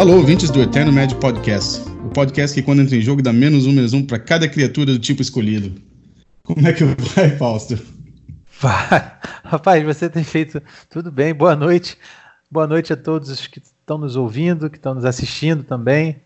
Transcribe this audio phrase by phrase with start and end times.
[0.00, 1.86] Alô, ouvintes do Eterno Médio Podcast.
[2.02, 4.92] O podcast que, quando entra em jogo, dá menos um, menos um para cada criatura
[4.94, 5.78] do tipo escolhido.
[6.42, 7.78] Como é que vai, Fausto?
[8.58, 9.12] Vai.
[9.44, 11.34] Rapaz, você tem feito tudo bem.
[11.34, 11.98] Boa noite.
[12.50, 16.16] Boa noite a todos os que estão nos ouvindo, que estão nos assistindo também.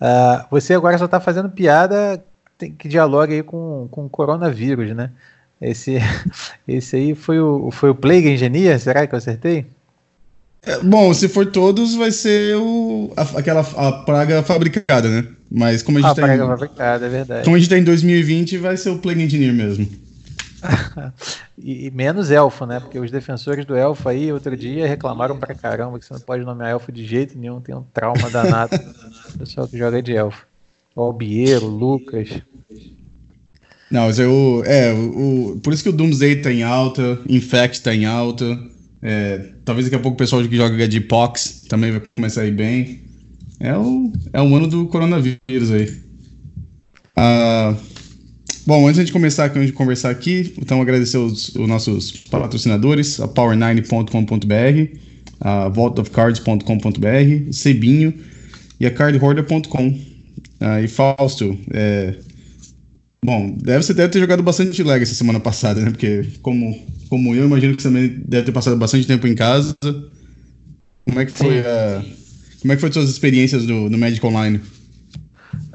[0.00, 2.24] Uh, você agora só está fazendo piada
[2.78, 5.10] que dialoga aí com, com o coronavírus, né?
[5.60, 5.98] Esse,
[6.68, 9.66] esse aí foi o, foi o Plague Engineer, será que eu acertei?
[10.66, 15.26] É, bom, se for todos, vai ser o, a, aquela a praga fabricada, né?
[15.50, 17.44] Mas como a gente a tá praga em, fabricada, é verdade.
[17.44, 19.86] Como a gente tá em 2020, vai ser o Plague Engineer mesmo.
[21.58, 22.80] e, e, menos elfo, né?
[22.80, 26.44] Porque os defensores do elfo aí, outro dia, reclamaram pra caramba que você não pode
[26.44, 28.74] nomear elfo de jeito nenhum, tem um trauma danado.
[29.34, 30.46] o pessoal que joga de elfo.
[30.96, 32.30] O Albiero, Lucas.
[33.90, 34.62] Não, mas eu.
[34.64, 38.58] É, o, por isso que o Doomsday tá em alta, Infect tá em alta.
[39.06, 42.46] É, talvez daqui a pouco o pessoal que joga de Pox também vai começar a
[42.46, 43.02] ir bem.
[43.60, 45.94] É o, é o ano do coronavírus aí.
[47.14, 47.76] Ah,
[48.66, 53.28] bom, antes de começar aqui, de conversar aqui, então agradecer os, os nossos patrocinadores, a
[53.28, 54.98] power9.com.br,
[55.38, 58.14] a vaultofcards.com.br, o Cebinho
[58.80, 60.00] e a cardhoarder.com.
[60.60, 62.14] Ah, e Fausto, é,
[63.24, 65.90] Bom, deve, você deve ter jogado bastante Legacy semana passada, né?
[65.90, 69.74] Porque, como, como eu, imagino que você também deve ter passado bastante tempo em casa.
[71.06, 72.04] Como é que foi a,
[72.60, 74.60] Como é que foi as suas experiências no, no Magic Online?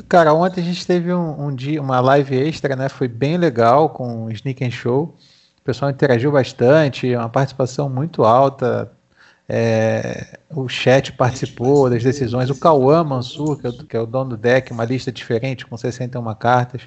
[0.08, 2.88] Cara, ontem a gente teve um, um, dia, uma live extra, né?
[2.88, 5.18] Foi bem legal com o Sneak and Show.
[5.60, 8.92] O pessoal interagiu bastante, uma participação muito alta.
[9.48, 12.52] É, o chat participou das decisões.
[12.52, 15.76] O Cauã Mansur, que é, que é o dono do deck, uma lista diferente com
[15.76, 16.84] 61 cartas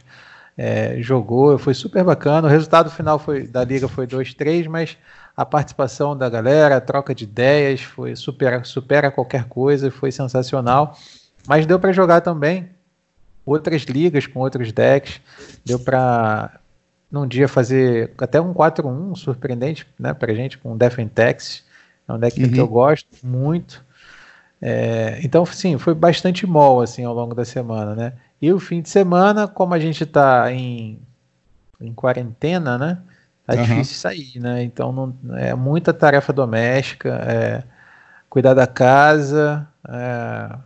[0.56, 2.48] é, jogou, foi super bacana.
[2.48, 4.96] O resultado final foi, da liga foi 2-3, mas
[5.36, 10.96] a participação da galera, a troca de ideias, foi supera, supera qualquer coisa, foi sensacional.
[11.46, 12.68] Mas deu para jogar também
[13.44, 15.20] outras ligas com outros decks,
[15.64, 16.58] deu para
[17.10, 21.10] num dia fazer até um 4-1 surpreendente né, para gente com Death and.
[22.08, 22.50] É um deck uhum.
[22.50, 23.84] que eu gosto muito.
[24.60, 28.12] É, então, sim, foi bastante mol assim ao longo da semana, né?
[28.42, 31.00] E o fim de semana, como a gente está em,
[31.80, 32.98] em quarentena, né?
[33.46, 33.62] Tá uhum.
[33.62, 34.64] difícil sair, né?
[34.64, 37.62] Então não, é muita tarefa doméstica, é,
[38.28, 40.56] cuidar da casa, é,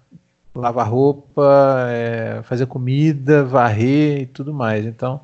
[0.55, 4.87] lavar roupa, é, fazer comida, varrer e tudo mais.
[4.87, 5.21] Então,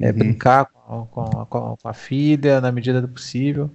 [0.00, 0.14] é uhum.
[0.14, 3.70] brincar com, com, com, a filha na medida do possível.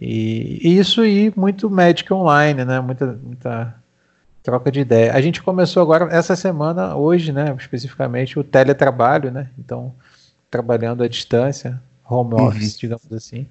[0.00, 2.80] E, e isso e muito médico online, né?
[2.80, 3.79] Muita, muita
[4.42, 5.12] troca de ideia.
[5.12, 9.50] A gente começou agora, essa semana, hoje, né, especificamente, o teletrabalho, né?
[9.58, 9.94] Então,
[10.50, 12.46] trabalhando à distância, home uhum.
[12.46, 13.46] office, digamos assim.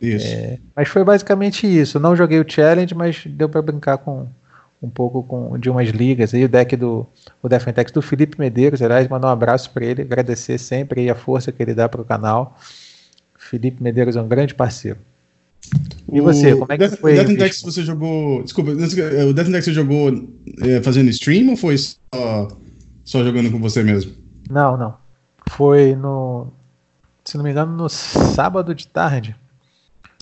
[0.00, 0.26] Isso.
[0.26, 1.98] É, mas foi basicamente isso.
[1.98, 4.28] Não joguei o challenge, mas deu para brincar com
[4.80, 6.32] um pouco com de umas ligas.
[6.32, 7.06] aí o deck do
[7.42, 11.50] o Defentex do Felipe Medeiros, aliás, mandar um abraço para ele, agradecer sempre a força
[11.50, 12.56] que ele dá para o canal.
[13.36, 14.98] Felipe Medeiros é um grande parceiro.
[16.10, 17.12] E você, como é que Death, foi?
[17.12, 18.42] O Death Index você jogou.
[18.42, 20.10] Desculpa, o Death Index você jogou
[20.62, 22.48] é, fazendo stream ou foi só,
[23.04, 24.12] só jogando com você mesmo?
[24.50, 24.96] Não, não.
[25.50, 26.52] Foi no.
[27.24, 29.36] Se não me engano, no sábado de tarde.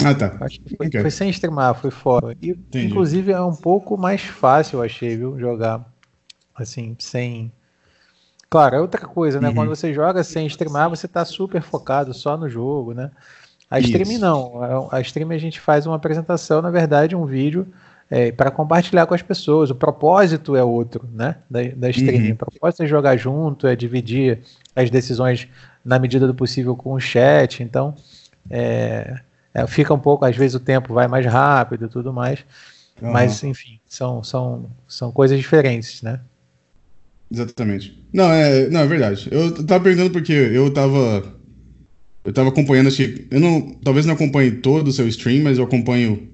[0.05, 0.37] Ah, tá.
[0.41, 1.01] Acho que foi, okay.
[1.01, 2.37] foi sem streamar, foi fora.
[2.43, 5.39] E, inclusive é um pouco mais fácil, eu achei, viu?
[5.39, 5.87] Jogar
[6.55, 7.53] assim, sem.
[8.51, 9.49] Claro, é outra coisa, né?
[9.49, 9.55] Uhum.
[9.55, 13.11] Quando você joga sem streamar, você tá super focado só no jogo, né?
[13.71, 14.21] A stream Isso.
[14.21, 14.89] não.
[14.91, 17.67] A stream a gente faz uma apresentação, na verdade, um vídeo
[18.11, 19.71] é, para compartilhar com as pessoas.
[19.71, 21.37] O propósito é outro, né?
[21.51, 22.27] Da, da stream.
[22.27, 22.33] Uhum.
[22.33, 24.41] O propósito é jogar junto, é dividir
[24.75, 25.49] as decisões
[25.85, 27.63] na medida do possível com o chat.
[27.63, 27.95] Então,
[28.49, 29.21] é,
[29.53, 32.45] é, fica um pouco, às vezes o tempo vai mais rápido e tudo mais.
[33.03, 33.11] Uhum.
[33.11, 36.21] Mas, enfim, são, são, são coisas diferentes, né?
[37.31, 38.01] Exatamente.
[38.13, 39.29] Não, é, não, é verdade.
[39.33, 41.36] Eu tava perguntando porque eu tava
[42.27, 43.27] eu tava acompanhando, acho que.
[43.31, 43.71] Eu não.
[43.85, 46.29] Talvez não acompanhe todo o seu stream, mas eu acompanho.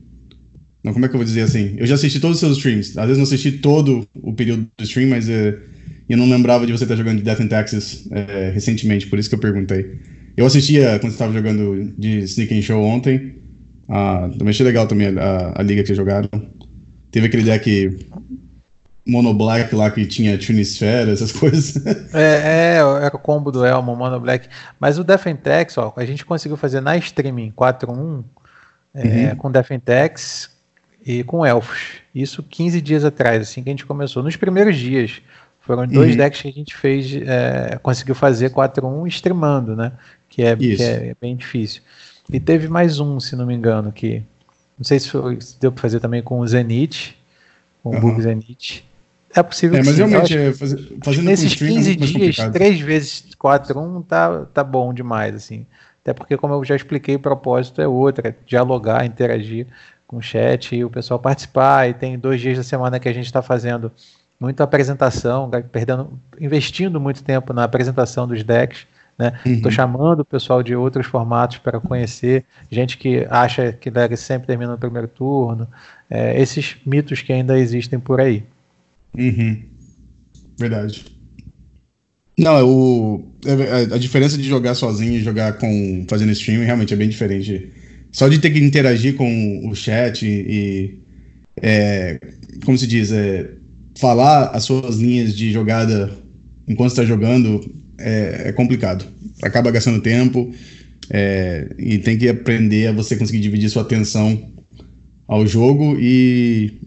[0.83, 1.75] Não, como é que eu vou dizer assim?
[1.77, 2.99] Eu já assisti todos os seus streams.
[2.99, 5.57] Às vezes não assisti todo o período do stream, mas é,
[6.09, 9.29] eu não lembrava de você estar jogando de Death and Taxes é, recentemente, por isso
[9.29, 9.99] que eu perguntei.
[10.37, 13.35] Eu assistia quando você estava jogando de Sneak and Show ontem.
[13.89, 16.29] Ah, também achei legal também a, a, liga que jogaram.
[17.11, 17.99] Teve aquele deck
[19.07, 21.85] Mono Black lá que tinha Tunisfera, essas coisas.
[22.15, 24.49] É, é, era o combo do Elmo, Mono Black.
[24.79, 28.23] Mas o Defentex, ó, a gente conseguiu fazer na streaming 4.1
[28.95, 29.37] é, uhum.
[29.37, 30.51] com Defentex
[31.05, 32.01] e com Elfos.
[32.15, 34.23] Isso 15 dias atrás, assim que a gente começou.
[34.23, 35.21] Nos primeiros dias.
[35.61, 36.17] Foram dois uhum.
[36.17, 39.93] decks que a gente fez, é, conseguiu fazer 4.1 streamando, né?
[40.29, 41.83] Que é, que é bem difícil.
[42.29, 44.25] E teve mais um, se não me engano, que.
[44.77, 47.15] Não sei se, foi, se deu para fazer também com o Zenith
[47.83, 48.21] com o uhum.
[48.21, 48.85] Zenit.
[49.35, 50.05] É possível é, que mas sim.
[50.07, 55.35] realmente, é, faz, fazendo nesses 15 é dias, 3 vezes 4-1 tá, tá bom demais,
[55.35, 55.67] assim.
[56.03, 59.67] Até porque, como eu já expliquei, o propósito é outro, é dialogar, interagir
[60.07, 61.89] com o chat e o pessoal participar.
[61.89, 63.91] E tem dois dias da semana que a gente está fazendo
[64.39, 68.87] muita apresentação, perdendo, investindo muito tempo na apresentação dos decks.
[69.47, 69.71] Estou uhum.
[69.71, 74.73] chamando o pessoal de outros formatos para conhecer, gente que acha que deck sempre termina
[74.73, 75.69] no primeiro turno,
[76.11, 78.45] é, esses mitos que ainda existem por aí.
[79.17, 79.63] Uhum.
[80.59, 81.05] Verdade.
[82.39, 86.95] Não, é o, é, a, diferença de jogar sozinho e jogar com fazendo streaming realmente
[86.95, 87.71] é bem diferente.
[88.11, 90.99] Só de ter que interagir com o chat e,
[91.61, 92.19] é,
[92.65, 93.51] como se diz, é,
[93.99, 96.11] falar as suas linhas de jogada
[96.67, 97.61] enquanto está jogando
[97.99, 99.05] é, é, complicado.
[99.43, 100.53] Acaba gastando tempo
[101.11, 104.51] é, e tem que aprender a você conseguir dividir sua atenção
[105.27, 106.81] ao jogo e,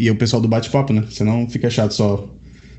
[0.00, 1.04] e o pessoal do bate-papo, né?
[1.10, 2.28] Senão fica chato só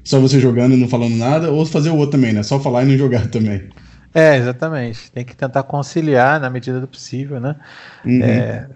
[0.03, 2.41] só você jogando e não falando nada, ou fazer o outro também, né?
[2.41, 3.69] Só falar e não jogar também.
[4.13, 5.11] É, exatamente.
[5.11, 7.55] Tem que tentar conciliar na medida do possível, né?
[8.03, 8.23] Uhum.
[8.23, 8.67] É,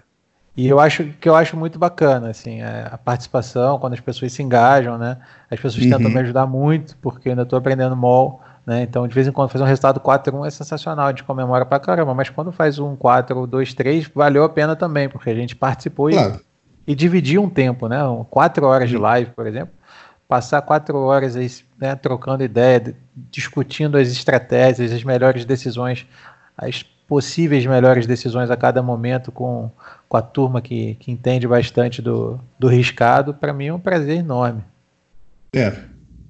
[0.56, 4.32] e eu acho que eu acho muito bacana, assim, é, a participação, quando as pessoas
[4.32, 5.18] se engajam, né?
[5.50, 5.90] As pessoas uhum.
[5.90, 8.82] tentam me ajudar muito, porque eu ainda estou aprendendo mol, né?
[8.82, 11.78] Então, de vez em quando, fazer um resultado 4-1 é sensacional, a gente comemora pra
[11.78, 15.54] caramba, mas quando faz um 4, 2, 3, valeu a pena também, porque a gente
[15.54, 16.36] participou claro.
[16.36, 16.40] e,
[16.86, 17.98] e dividiu um tempo, né?
[18.30, 19.76] Quatro horas de live, por exemplo
[20.28, 21.50] passar quatro horas aí,
[21.80, 22.94] né, trocando ideia,
[23.30, 26.06] discutindo as estratégias, as melhores decisões,
[26.56, 29.70] as possíveis melhores decisões a cada momento com,
[30.08, 34.18] com a turma que, que entende bastante do, do riscado, para mim é um prazer
[34.18, 34.62] enorme.
[35.54, 35.72] É.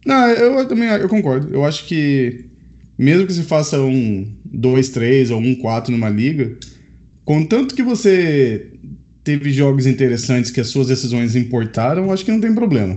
[0.04, 1.52] Não, eu também eu concordo.
[1.52, 2.50] Eu acho que
[2.98, 6.56] mesmo que se faça um 2-3 ou um 4 numa liga,
[7.24, 8.72] contanto que você
[9.26, 12.96] teve jogos interessantes que as suas decisões importaram, acho que não tem problema.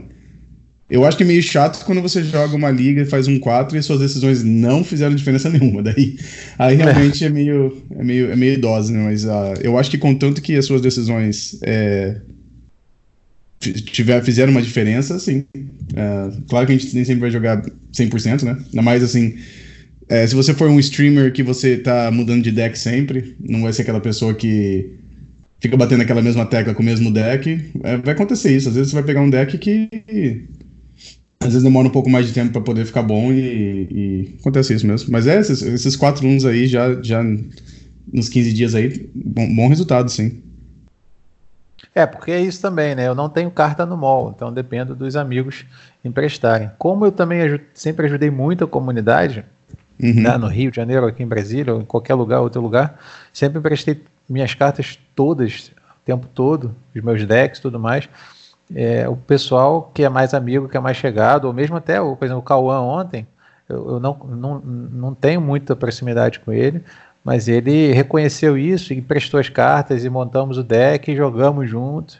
[0.88, 3.76] Eu acho que é meio chato quando você joga uma liga e faz um 4
[3.76, 5.82] e suas decisões não fizeram diferença nenhuma.
[5.82, 6.20] Daí
[6.58, 9.06] aí realmente é, é meio, é meio, é meio idosa, né?
[9.06, 12.22] Mas uh, eu acho que contanto que as suas decisões é,
[13.60, 15.46] tiver, fizeram uma diferença, sim.
[15.56, 18.58] Uh, claro que a gente nem sempre vai jogar 100%, né?
[18.68, 19.36] Ainda mais assim,
[20.08, 23.74] é, se você for um streamer que você tá mudando de deck sempre, não vai
[23.74, 24.99] ser aquela pessoa que
[25.60, 27.72] fica batendo aquela mesma tecla com o mesmo deck.
[27.84, 28.70] É, vai acontecer isso.
[28.70, 29.90] Às vezes você vai pegar um deck que
[31.42, 34.74] às vezes demora um pouco mais de tempo para poder ficar bom e, e, acontece
[34.74, 35.12] isso mesmo.
[35.12, 37.24] Mas é, esses, esses quatro uns aí já, já
[38.12, 40.42] nos 15 dias aí, bom, bom resultado, sim.
[41.96, 43.08] É, porque é isso também, né?
[43.08, 45.66] Eu não tenho carta no mall, então dependo dos amigos
[46.04, 46.70] emprestarem.
[46.78, 49.44] Como eu também aj sempre ajudei muito a comunidade,
[50.02, 50.22] uhum.
[50.22, 53.00] né, no Rio de Janeiro, aqui em Brasília, ou em qualquer lugar, outro lugar,
[53.34, 55.72] sempre emprestei minhas cartas todas,
[56.02, 58.08] o tempo todo, os meus decks tudo mais
[58.76, 62.18] é, o pessoal que é mais amigo, que é mais chegado, ou mesmo até, por
[62.22, 63.28] exemplo, o Cauã ontem,
[63.68, 66.84] eu, eu não, não, não tenho muita proximidade com ele,
[67.24, 72.20] mas ele reconheceu isso e prestou as cartas e montamos o deck e jogamos juntos.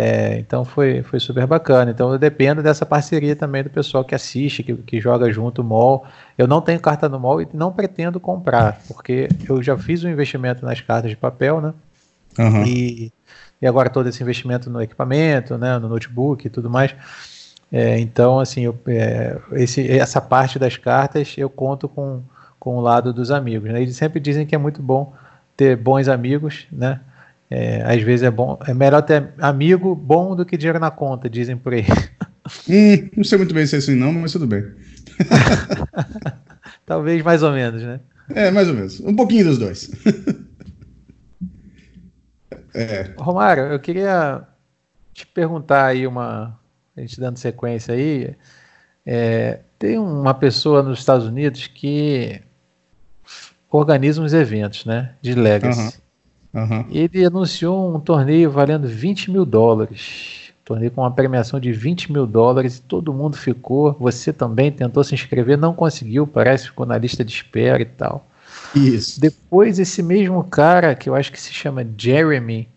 [0.00, 1.90] É, então foi, foi super bacana.
[1.90, 5.64] Então eu dependo dessa parceria também do pessoal que assiste, que, que joga junto o
[5.64, 6.06] mall.
[6.36, 10.08] Eu não tenho carta no mall e não pretendo comprar, porque eu já fiz um
[10.08, 11.74] investimento nas cartas de papel, né?
[12.38, 12.64] Uhum.
[12.64, 13.12] E
[13.60, 16.94] e agora todo esse investimento no equipamento, né, no notebook e tudo mais.
[17.70, 22.22] É, então, assim, eu, é, esse, essa parte das cartas eu conto com,
[22.58, 23.70] com o lado dos amigos.
[23.70, 23.82] Né?
[23.82, 25.12] Eles sempre dizem que é muito bom
[25.56, 27.00] ter bons amigos, né?
[27.50, 31.30] É, às vezes é bom, é melhor ter amigo bom do que dinheiro na conta,
[31.30, 31.84] dizem por aí.
[32.66, 34.64] Hum, não sei muito bem se é assim não, mas tudo bem.
[36.86, 38.00] Talvez mais ou menos, né?
[38.34, 39.00] É, mais ou menos.
[39.00, 39.90] Um pouquinho dos dois.
[42.74, 43.12] É.
[43.18, 44.46] Romário, eu queria
[45.12, 46.56] te perguntar aí uma.
[46.96, 48.36] A gente dando sequência aí.
[49.04, 52.40] É, tem uma pessoa nos Estados Unidos que
[53.68, 55.14] organiza uns eventos, né?
[55.20, 55.80] De Legacy.
[55.80, 56.02] Uhum.
[56.52, 56.84] Uhum.
[56.90, 60.52] Ele anunciou um torneio valendo 20 mil dólares.
[60.62, 63.96] Um torneio com uma premiação de 20 mil dólares e todo mundo ficou.
[64.00, 68.26] Você também tentou se inscrever, não conseguiu, parece, ficou na lista de espera e tal.
[68.74, 69.20] Isso.
[69.20, 72.68] Depois, esse mesmo cara, que eu acho que se chama Jeremy,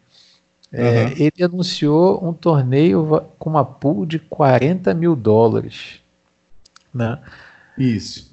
[0.71, 1.13] é, uhum.
[1.17, 5.99] ele anunciou um torneio com uma pool de 40 mil dólares.
[6.93, 7.19] Né?
[7.77, 8.31] Isso.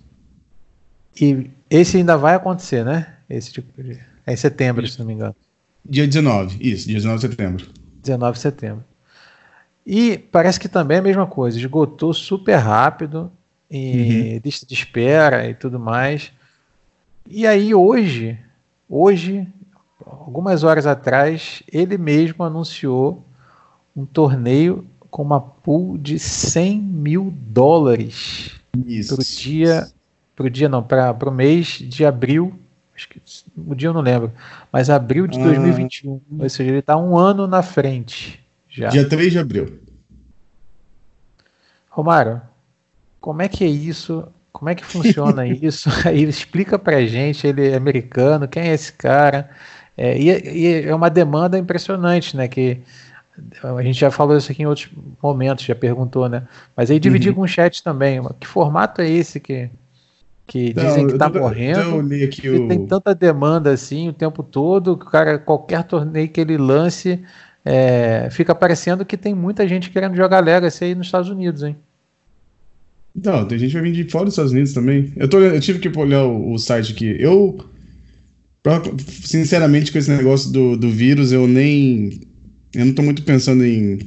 [1.20, 3.14] E esse ainda vai acontecer, né?
[3.28, 3.98] Esse tipo de...
[4.28, 5.34] É em setembro, se não me engano.
[5.82, 7.66] Dia 19, isso, dia 19 de setembro.
[8.02, 8.84] 19 de setembro.
[9.86, 13.32] E parece que também é a mesma coisa, esgotou super rápido,
[13.70, 14.40] em uhum.
[14.44, 16.30] lista de espera e tudo mais.
[17.26, 18.38] E aí hoje,
[18.86, 19.48] hoje,
[20.04, 23.24] algumas horas atrás, ele mesmo anunciou
[23.96, 28.50] um torneio com uma pool de 100 mil dólares
[28.86, 29.14] Isso.
[29.14, 29.88] pro dia,
[30.36, 32.52] pro dia não, para o mês de abril,
[32.98, 33.22] acho que
[33.56, 34.32] o dia eu não lembro,
[34.72, 35.44] mas abril de Ah.
[35.44, 38.88] 2021, ou seja, ele está um ano na frente já.
[38.88, 39.78] Dia 3 de abril.
[41.88, 42.40] Romário,
[43.20, 44.26] como é que é isso?
[44.52, 45.88] Como é que funciona isso?
[46.06, 49.48] Aí explica pra gente, ele é americano, quem é esse cara?
[49.96, 52.46] É, e, e é uma demanda impressionante, né?
[52.48, 52.80] Que
[53.62, 54.88] a gente já falou isso aqui em outros
[55.22, 56.46] momentos, já perguntou, né?
[56.76, 57.36] Mas aí dividir Uhum.
[57.36, 58.20] com o chat também.
[58.40, 59.68] Que formato é esse que,
[60.48, 61.80] que Não, dizem que tá tô- morrendo?
[61.80, 62.68] então Eu li aqui E o.
[62.68, 67.22] tem tanta demanda assim o tempo todo, que o cara, qualquer torneio que ele lance,
[67.64, 71.76] é, fica parecendo que tem muita gente querendo jogar Legacy aí nos Estados Unidos, hein?
[73.14, 75.12] Não, tem gente que vai vir de fora dos Estados Unidos também.
[75.16, 77.16] Eu, tô, eu tive que olhar o, o site aqui.
[77.18, 77.58] Eu,
[78.62, 78.82] pra-
[79.24, 82.20] sinceramente, com esse negócio do, do vírus, eu nem.
[82.74, 83.98] Eu não tô muito pensando em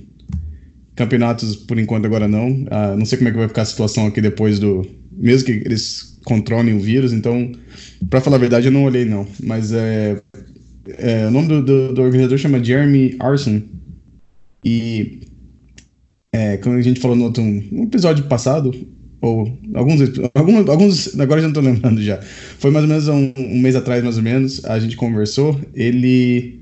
[1.02, 2.66] campeonatos por enquanto agora, não.
[2.70, 4.86] Ah, não sei como é que vai ficar a situação aqui depois do.
[5.12, 7.52] Mesmo que eles controlem o vírus, então,
[8.10, 9.28] pra falar a verdade, eu não olhei, não.
[9.44, 10.22] Mas é.
[10.98, 13.62] é, o nome do, do, do organizador chama Jeremy Arson.
[14.64, 15.22] E
[16.32, 18.72] é, como a gente falou no outro no episódio passado,
[19.22, 20.02] ou alguns,
[20.36, 22.22] alguns, alguns agora já não tô lembrando já.
[22.60, 25.60] Foi mais ou menos um, um mês atrás, mais ou menos, a gente conversou.
[25.74, 26.62] Ele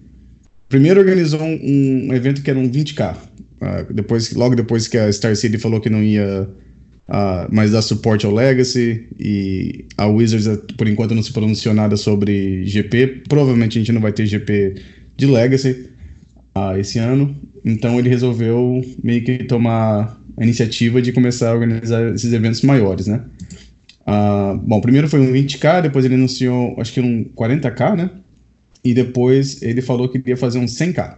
[0.70, 3.18] primeiro organizou um, um evento que era um 20k.
[3.62, 6.48] Ah, depois, logo depois que a Star City falou que não ia
[7.08, 11.74] ah, mais dar suporte ao Legacy e a Wizards, eh, por enquanto, não se pronunciou
[11.74, 13.24] nada sobre GP.
[13.28, 14.76] Provavelmente a gente não vai ter GP
[15.18, 15.90] de Legacy
[16.56, 17.36] ah, esse ano.
[17.66, 23.08] Então ele resolveu meio que tomar a iniciativa de começar a organizar esses eventos maiores,
[23.08, 23.22] né?
[24.06, 28.10] Ah, bom, primeiro foi um 20k, depois ele anunciou, acho que um 40k, né?
[28.84, 31.18] E depois ele falou que iria fazer um 100k.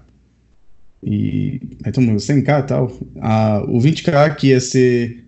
[1.03, 2.97] E aí todo mundo, 100k e tal.
[3.19, 5.25] Ah, o 20k que ia ser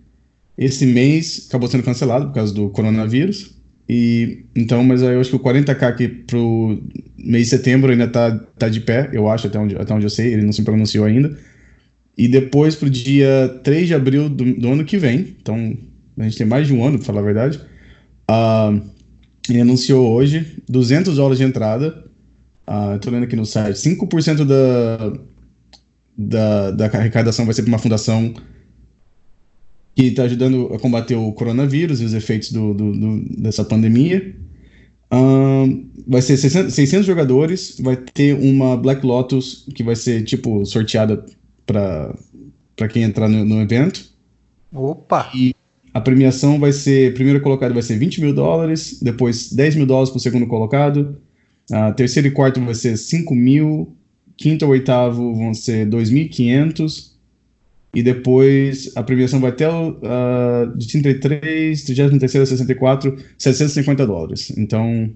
[0.56, 3.54] esse mês acabou sendo cancelado por causa do coronavírus.
[3.88, 6.80] E então, mas aí eu acho que o 40k aqui pro
[7.18, 10.10] mês de setembro ainda tá, tá de pé, eu acho, até onde, até onde eu
[10.10, 11.36] sei, ele não se pronunciou ainda.
[12.16, 15.76] E depois pro dia 3 de abril do, do ano que vem, então
[16.16, 17.60] a gente tem mais de um ano, pra falar a verdade.
[18.28, 18.78] ah,
[19.48, 22.04] ele anunciou hoje 200 dólares de entrada.
[22.92, 25.12] Eu tô lendo aqui no site, 5% da,
[26.16, 28.34] da, da arrecadação vai ser para uma fundação
[29.94, 34.34] que está ajudando a combater o coronavírus e os efeitos do, do- do- dessa pandemia.
[35.10, 40.64] Ahn, vai ser 600, 600 jogadores, vai ter uma Black Lotus que vai ser tipo
[40.66, 41.24] sorteada
[41.66, 44.04] para quem entrar no, no evento.
[44.72, 45.30] Opa!
[45.92, 50.10] A premiação vai ser, primeiro colocado vai ser 20 mil dólares, depois 10 mil dólares
[50.10, 51.16] para o segundo colocado,
[51.70, 53.96] a terceiro e quarto vai ser 5 mil,
[54.36, 57.12] quinto e oitavo vão ser 2.500,
[57.94, 64.52] e depois a premiação vai até o ah, de 33, 33 a 64, 750 dólares.
[64.56, 65.10] Então,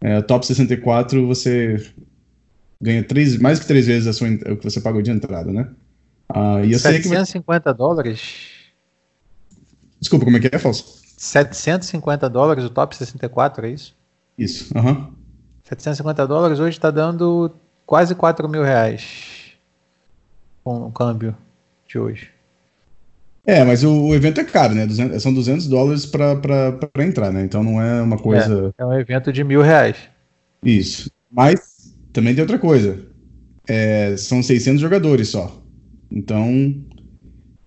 [0.00, 1.84] é, top 64 você
[2.80, 5.68] ganha três, mais que três vezes sua, o que você pagou de entrada, né?
[6.28, 7.08] Ah, e eu sei que.
[7.08, 8.20] 750 dólares.
[10.00, 11.00] Desculpa, como é que é, Falso?
[11.16, 13.96] 750 dólares o top 64, é isso?
[14.36, 15.12] Isso, aham.
[15.64, 17.52] 750 dólares hoje está dando
[17.92, 19.52] quase 4 mil reais
[20.64, 21.36] com o câmbio
[21.86, 22.30] de hoje.
[23.46, 24.86] É, mas o, o evento é caro, né?
[24.86, 26.40] 200 são 200 dólares pra
[27.00, 27.42] entrar, né?
[27.42, 28.72] Então não é uma coisa.
[28.78, 29.98] É um evento de mil reais.
[30.64, 31.10] Isso.
[31.30, 32.98] Mas também tem outra coisa.
[33.68, 35.54] É, são 600 jogadores só.
[36.10, 36.74] Então,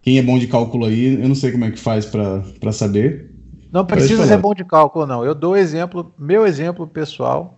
[0.01, 3.29] quem é bom de cálculo aí, eu não sei como é que faz pra saber.
[3.71, 4.27] Não precisa falar.
[4.27, 5.23] ser bom de cálculo, não.
[5.23, 7.54] Eu dou exemplo, meu exemplo pessoal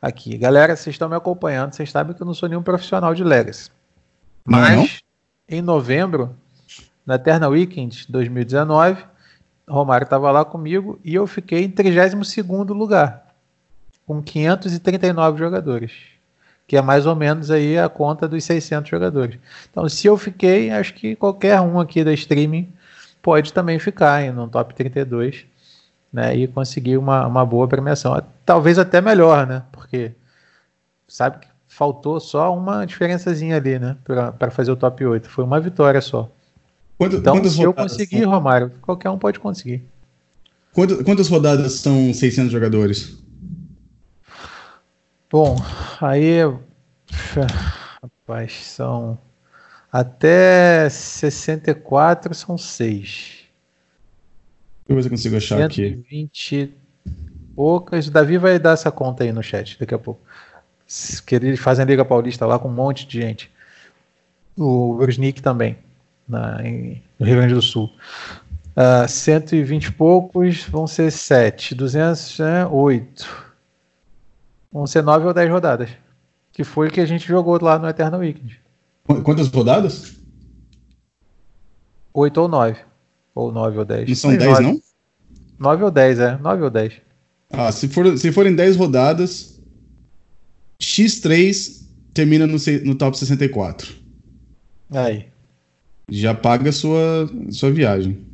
[0.00, 0.36] aqui.
[0.36, 3.70] Galera, vocês estão me acompanhando, vocês sabem que eu não sou nenhum profissional de Legacy.
[4.46, 5.00] Não é Mas,
[5.48, 6.34] em novembro,
[7.04, 9.04] na Eterna Weekend 2019,
[9.68, 13.34] Romário estava lá comigo e eu fiquei em 32º lugar,
[14.06, 15.92] com 539 jogadores,
[16.66, 19.38] que é mais ou menos aí a conta dos 600 jogadores.
[19.70, 22.72] Então, se eu fiquei, acho que qualquer um aqui da streaming
[23.22, 25.44] pode também ficar em no top 32,
[26.12, 28.20] né, e conseguir uma, uma boa premiação.
[28.44, 30.12] Talvez até melhor, né, porque
[31.06, 35.28] sabe que faltou só uma diferençazinha ali, né, para fazer o top 8.
[35.28, 36.30] Foi uma vitória só.
[36.96, 39.84] Quanto- Então, quantas, se eu conseguir, são, Romário, qualquer um pode conseguir.
[40.72, 43.16] quantas, quantas rodadas são 600 jogadores?
[45.30, 45.56] Bom,
[46.00, 46.38] aí.
[48.02, 49.18] Rapaz, são.
[49.92, 53.37] Até 64 são 6.
[54.88, 56.02] Deixa eu ver se eu consigo achar aqui.
[56.08, 56.74] 120
[57.54, 58.08] poucas.
[58.08, 60.20] O Davi vai dar essa conta aí no chat daqui a pouco.
[61.26, 63.50] Que eles fazem a Liga Paulista lá com um monte de gente.
[64.56, 65.76] O Brusnik também.
[66.26, 67.92] na, em, no Rio Grande do Sul.
[68.74, 71.74] Uh, ah, 120 e poucos vão ser 7.
[71.74, 73.48] 200 é 8.
[74.72, 75.90] Vão ser 9 ou 10 rodadas.
[76.50, 78.58] Que foi o que a gente jogou lá no Eternal Weekend.
[79.22, 80.16] Quantas rodadas?
[82.14, 82.87] 8 ou 9.
[83.38, 84.08] Ou 9 ou 10.
[84.08, 84.62] Não são 10, 9.
[84.64, 84.82] não?
[85.60, 86.38] 9 ou 10, é.
[86.38, 86.92] 9 ou 10.
[87.50, 89.60] Ah, se, for, se forem 10 rodadas,
[90.80, 93.94] X3 termina no, no top 64.
[94.90, 95.26] Aí.
[96.10, 98.26] Já paga sua, sua viagem.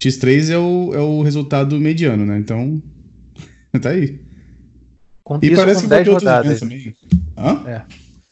[0.00, 2.38] X3 é o, é o resultado mediano, né?
[2.38, 2.82] Então,
[3.82, 4.18] tá aí.
[5.22, 6.60] Com, e parece com que 10 rodadas.
[6.60, 6.96] Também.
[7.36, 7.68] Hã?
[7.68, 7.84] É.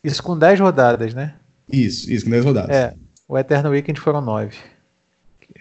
[0.03, 1.35] Isso com 10 rodadas, né?
[1.71, 2.75] Isso, isso, com 10 rodadas.
[2.75, 2.95] É.
[3.29, 4.57] O Eternal Weekend foram 9.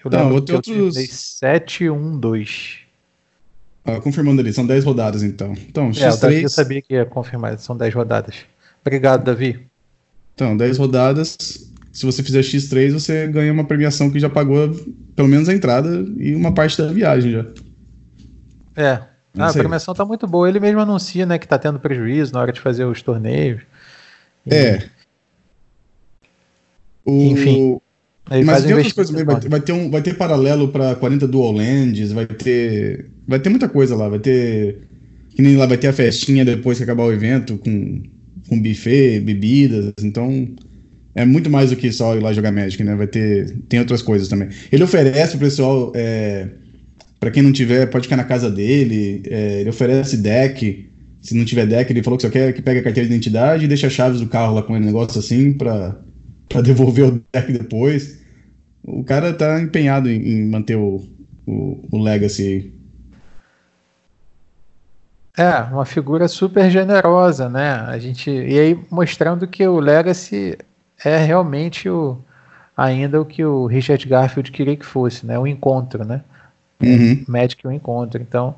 [0.06, 1.10] Eu Não, lembro que outros...
[1.10, 2.78] 7, 1, 2.
[3.84, 5.54] Ah, confirmando ali, são 10 rodadas então.
[5.68, 6.02] Então, X3...
[6.02, 8.36] É, o Davi eu sabia que ia confirmar, são 10 rodadas.
[8.82, 9.68] Obrigado, Davi.
[10.36, 11.38] Então, 10 rodadas.
[11.92, 14.70] Se você fizer X3, você ganha uma premiação que já pagou
[15.16, 17.46] pelo menos a entrada e uma parte da viagem já.
[18.76, 19.02] É.
[19.38, 20.48] Ah, a premiação tá muito boa.
[20.48, 23.62] Ele mesmo anuncia, né, que tá tendo prejuízo na hora de fazer os torneios.
[24.46, 24.54] E...
[24.54, 24.90] É.
[27.06, 27.12] O...
[27.12, 27.82] Enfim.
[28.30, 29.26] Mas tem outras coisas também.
[29.26, 33.06] Vai, vai, ter um, vai ter paralelo para 40 Dual Lands, vai ter.
[33.28, 34.10] Vai ter muita coisa lá.
[34.10, 34.80] Vai ter.
[35.36, 38.02] Que nem lá vai ter a festinha depois que acabar o evento, com,
[38.50, 39.94] com buffet, bebidas.
[40.02, 40.48] Então.
[41.18, 42.94] É muito mais do que só ir lá jogar Magic, né?
[42.94, 43.56] Vai ter.
[43.70, 44.50] Tem outras coisas também.
[44.72, 45.94] Ele oferece pro pessoal.
[45.96, 46.48] É,
[47.20, 49.24] para quem não tiver, pode ficar na casa dele.
[49.28, 50.90] É, ele oferece deck.
[51.22, 53.66] Se não tiver deck, ele falou que só quer que pegue a carteira de identidade
[53.66, 55.98] e deixa as chaves do carro lá com um negócio assim para
[56.50, 58.22] para devolver o deck depois.
[58.84, 61.04] O cara tá empenhado em, em manter o,
[61.46, 62.72] o, o Legacy.
[65.38, 67.72] É, uma figura super generosa, né?
[67.88, 70.58] A gente e aí mostrando que o Legacy
[71.04, 72.18] é realmente o
[72.76, 75.38] ainda o que o Richard Garfield queria que fosse, né?
[75.38, 76.22] O encontro, né?
[76.82, 77.24] Uhum.
[77.28, 78.22] Magic é um encontro.
[78.22, 78.56] Então,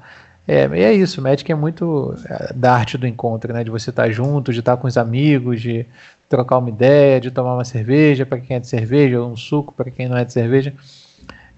[0.47, 1.21] é, é isso.
[1.21, 3.63] Magic é muito é, da arte do encontro, né?
[3.63, 5.86] De você estar junto, de estar com os amigos, de
[6.30, 9.74] trocar uma ideia, de tomar uma cerveja para quem é de cerveja, ou um suco
[9.74, 10.74] para quem não é de cerveja.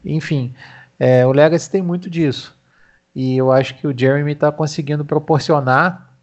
[0.05, 0.53] Enfim,
[0.99, 2.55] é, o Legacy tem muito disso.
[3.15, 6.13] E eu acho que o Jeremy está conseguindo proporcionar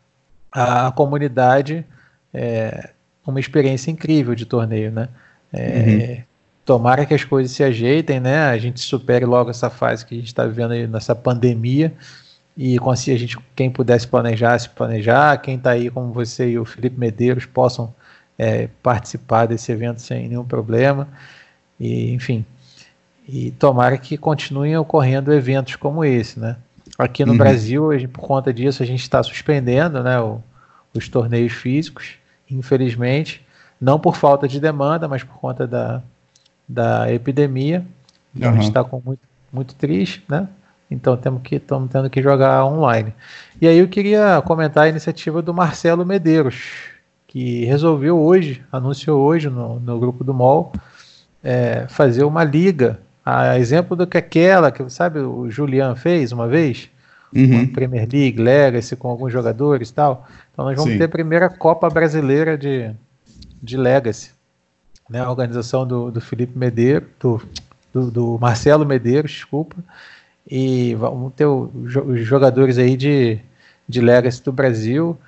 [0.52, 1.84] à comunidade
[2.32, 2.90] é,
[3.26, 5.08] uma experiência incrível de torneio, né?
[5.52, 6.22] É, uhum.
[6.64, 8.44] Tomara que as coisas se ajeitem, né?
[8.48, 11.92] A gente supere logo essa fase que a gente está vivendo aí nessa pandemia
[12.56, 16.58] e consiga a gente, quem pudesse planejar, se planejar, quem está aí como você e
[16.58, 17.94] o Felipe Medeiros possam
[18.38, 21.08] é, participar desse evento sem nenhum problema.
[21.78, 22.44] E, enfim,
[23.28, 26.56] e tomara que continuem ocorrendo eventos como esse, né?
[26.98, 27.38] Aqui no uhum.
[27.38, 30.40] Brasil, por conta disso, a gente está suspendendo né, o,
[30.94, 32.14] os torneios físicos,
[32.50, 33.44] infelizmente,
[33.78, 36.02] não por falta de demanda, mas por conta da,
[36.66, 37.84] da epidemia.
[38.34, 38.56] Então uhum.
[38.56, 39.20] a gente está muito,
[39.52, 40.48] muito triste, né?
[40.90, 43.12] Então temos que estamos tendo que jogar online.
[43.60, 46.94] E aí eu queria comentar a iniciativa do Marcelo Medeiros,
[47.36, 50.72] que resolveu hoje, anunciou hoje no, no grupo do MOL,
[51.44, 56.48] é, fazer uma liga, a exemplo do que aquela que sabe o Julian fez uma
[56.48, 56.88] vez,
[57.34, 57.64] uhum.
[57.64, 60.26] uma Premier League, Legacy com alguns jogadores e tal.
[60.50, 60.96] Então nós vamos Sim.
[60.96, 62.90] ter a primeira Copa Brasileira de,
[63.62, 64.30] de Legacy,
[65.10, 65.20] né?
[65.20, 67.42] A organização do, do Felipe Medeiros, do,
[67.92, 69.76] do, do Marcelo Medeiros, desculpa,
[70.50, 73.38] e vamos ter os jogadores aí de,
[73.86, 75.18] de Legacy do Brasil.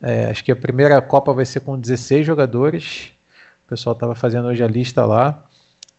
[0.00, 3.12] É, acho que a primeira Copa vai ser com 16 jogadores.
[3.66, 5.44] O pessoal estava fazendo hoje a lista lá.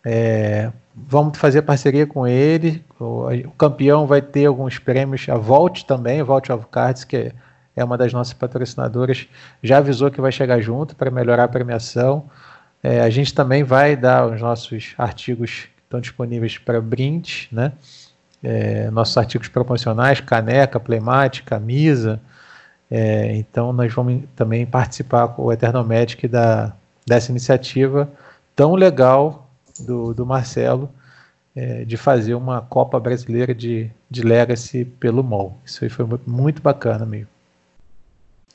[0.05, 2.83] É, vamos fazer parceria com ele.
[2.99, 5.27] O, o, campeão vai ter alguns prêmios.
[5.27, 7.33] A Volt também, a Volt of Cards, que
[7.75, 9.27] é uma das nossas patrocinadoras,
[9.61, 12.29] já avisou que vai chegar junto para melhorar a premiação.
[12.81, 17.73] É, a gente também vai dar os nossos artigos que estão disponíveis para brinde, né?
[18.41, 22.21] É, nossos artigos promocionais, caneca, playmat, camisa.
[22.89, 26.73] É, então nós vamos também participar com o Eternal Magic da,
[27.05, 28.09] dessa iniciativa
[28.55, 30.89] tão legal do, do Marcelo
[31.55, 35.59] é, de fazer uma Copa Brasileira de, de Legacy pelo MOL.
[35.65, 37.27] Isso aí foi muito bacana, meio.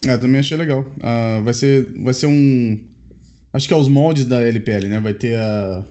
[0.07, 0.81] É, também achei legal.
[0.81, 2.89] Uh, vai, ser, vai ser um.
[3.53, 5.01] Acho que é os moldes da LPL, né?
[5.01, 5.85] Vai ter a.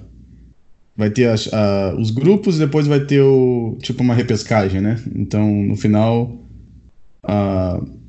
[0.94, 3.78] Vai ter a, a, os grupos depois vai ter o.
[3.80, 5.00] Tipo uma repescagem, né?
[5.14, 6.38] Então, no final.
[7.24, 8.01] Uh,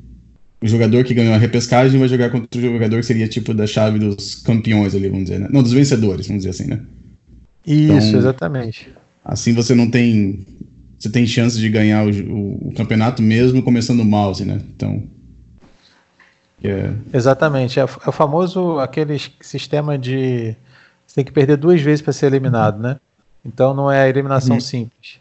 [0.64, 3.68] o jogador que ganhou a repescagem vai jogar contra o jogador que seria tipo da
[3.68, 5.50] chave dos campeões ali, vamos dizer, né?
[5.52, 6.82] Não, dos vencedores, vamos dizer assim, né?
[7.68, 8.90] Isso, então, exatamente.
[9.26, 10.48] Assim você não tem.
[10.98, 14.62] Você tem chance de ganhar o, o, o campeonato mesmo começando mal, assim, né?
[14.74, 15.04] Então.
[16.64, 16.94] É...
[17.14, 17.78] Exatamente.
[17.78, 20.56] É, é o famoso aquele sistema de
[21.06, 23.02] você tem que perder duas vezes para ser eliminado, né?
[23.44, 24.62] Então não é eliminação uhum.
[24.62, 25.20] simples.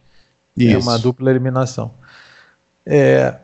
[0.57, 0.77] Isso.
[0.77, 1.95] É uma dupla eliminação.
[2.87, 3.35] É,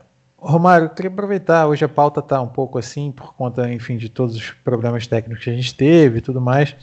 [0.40, 4.09] Romário, eu queria aproveitar, hoje a pauta está um pouco assim, por conta, enfim, de
[4.09, 6.77] todos os problemas técnicos que a gente teve e tudo mais.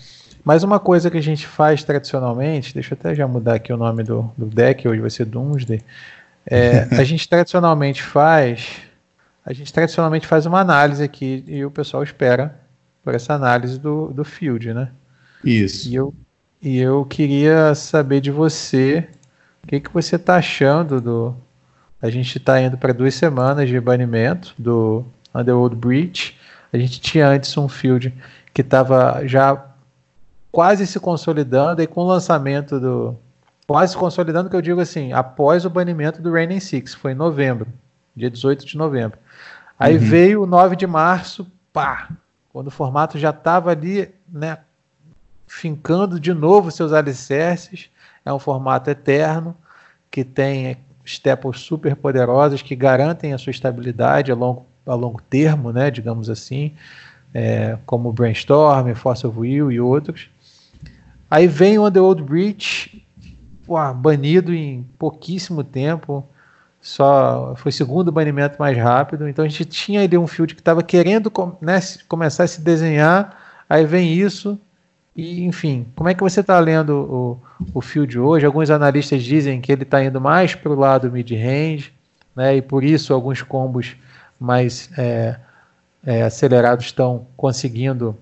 [0.44, 3.78] Mas uma coisa que a gente faz tradicionalmente, deixa eu até já mudar aqui o
[3.78, 5.82] nome do, do deck, hoje vai ser Doomsday.
[6.46, 8.78] É, a gente tradicionalmente faz,
[9.44, 12.60] a gente tradicionalmente faz uma análise aqui e o pessoal espera
[13.04, 14.89] por essa análise do, do field, né?
[15.44, 15.89] Isso.
[15.89, 16.13] E eu,
[16.62, 19.08] e eu queria saber de você,
[19.63, 21.36] o que, que você está achando do...
[22.06, 26.38] A gente está indo para duas semanas de banimento do Underworld Breach.
[26.72, 28.13] A gente tinha antes um field
[28.54, 29.65] que estava já
[30.52, 33.18] quase se consolidando e com o lançamento do.
[33.65, 37.15] Quase se consolidando, que eu digo assim, após o banimento do Raining Six, foi em
[37.15, 37.68] novembro,
[38.15, 39.18] dia 18 de novembro.
[39.80, 40.02] Aí uhum.
[40.02, 42.10] veio o 9 de março, pá,
[42.54, 44.60] quando o formato já estava ali, né,
[45.48, 47.89] fincando de novo seus alicerces.
[48.24, 49.58] É um formato eterno,
[50.12, 55.72] que tem staples super poderosos que garantem a sua estabilidade a longo, a longo termo,
[55.72, 56.74] né, digamos assim,
[57.34, 60.30] é, como Brainstorm, Force of Will e outros.
[61.30, 63.06] Aí vem o Underworld Breach,
[63.65, 66.26] pô, banido em pouquíssimo tempo.
[66.82, 69.28] Só foi o segundo banimento mais rápido.
[69.28, 73.36] Então a gente tinha ali um field que estava querendo né, começar a se desenhar.
[73.68, 74.60] Aí vem isso.
[75.15, 77.39] E, enfim, como é que você está lendo
[77.71, 78.45] o, o field hoje?
[78.45, 81.93] Alguns analistas dizem que ele está indo mais para o lado mid-range,
[82.36, 83.95] né, e por isso alguns combos
[84.38, 85.38] mais é,
[86.06, 88.17] é, acelerados estão conseguindo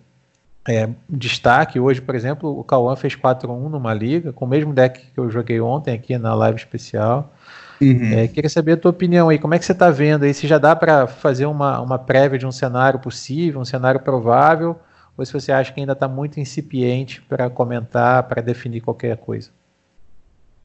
[0.67, 1.79] é, destaque.
[1.79, 5.31] Hoje, por exemplo, o Cauã fez 4-1 numa liga, com o mesmo deck que eu
[5.31, 7.33] joguei ontem aqui na live especial.
[7.81, 8.13] Uhum.
[8.13, 10.33] É, queria saber a tua opinião aí, como é que você está vendo aí?
[10.33, 14.79] Se já dá para fazer uma, uma prévia de um cenário possível, um cenário provável,
[15.17, 19.49] ou se você acha que ainda está muito incipiente para comentar, para definir qualquer coisa?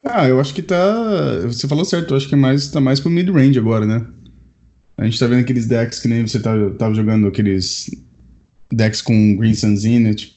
[0.04, 1.40] Ah, eu acho que tá.
[1.46, 4.06] Você falou certo, eu acho que é mais, tá mais pro mid-range agora, né?
[4.96, 7.90] A gente tá vendo aqueles decks que nem você tá, tava jogando aqueles
[8.72, 10.32] decks com Green Sun Zenith,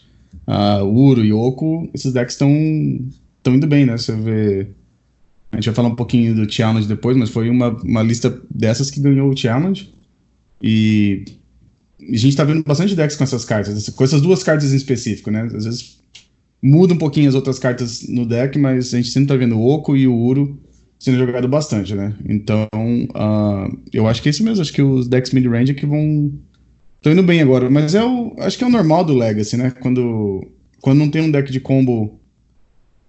[0.48, 2.52] uh, Uro Oco, esses decks estão
[3.38, 3.98] estão indo bem, né?
[3.98, 4.68] Você vê.
[5.52, 8.90] A gente vai falar um pouquinho do Challenge depois, mas foi uma, uma lista dessas
[8.90, 9.94] que ganhou o Challenge.
[10.62, 11.26] E
[12.10, 15.30] a gente tá vendo bastante decks com essas cartas, com essas duas cartas em específico,
[15.30, 15.44] né?
[15.54, 16.00] Às vezes
[16.62, 19.68] muda um pouquinho as outras cartas no deck, mas a gente sempre tá vendo o
[19.68, 20.60] Oco e o Uro
[21.00, 22.16] sendo jogado bastante, né?
[22.28, 24.62] Então, uh, eu acho que é isso mesmo.
[24.62, 26.32] Acho que os decks mid-range é que vão
[27.02, 29.72] Tô indo bem agora, mas é o, acho que é o normal do Legacy, né?
[29.72, 30.48] Quando,
[30.82, 32.20] quando não tem um deck de combo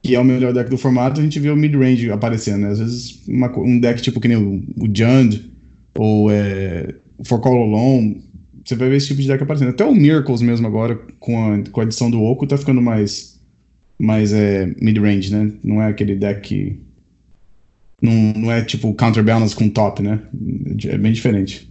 [0.03, 2.71] que é o melhor deck do formato, a gente vê o mid-range aparecendo, né?
[2.71, 5.53] Às vezes uma, um deck tipo que nem o, o Jund
[5.95, 8.25] ou é, o For Call Alone,
[8.65, 9.71] você vai ver esse tipo de deck aparecendo.
[9.71, 13.41] Até o Miracles mesmo agora, com a, com a adição do Oco, tá ficando mais,
[13.99, 15.53] mais é, mid-range, né?
[15.63, 16.81] Não é aquele deck que...
[18.01, 20.21] Não, não é tipo counterbalance com top, né?
[20.87, 21.71] É bem diferente.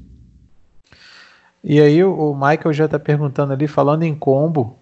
[1.64, 4.80] E aí o Michael já está perguntando ali, falando em combo,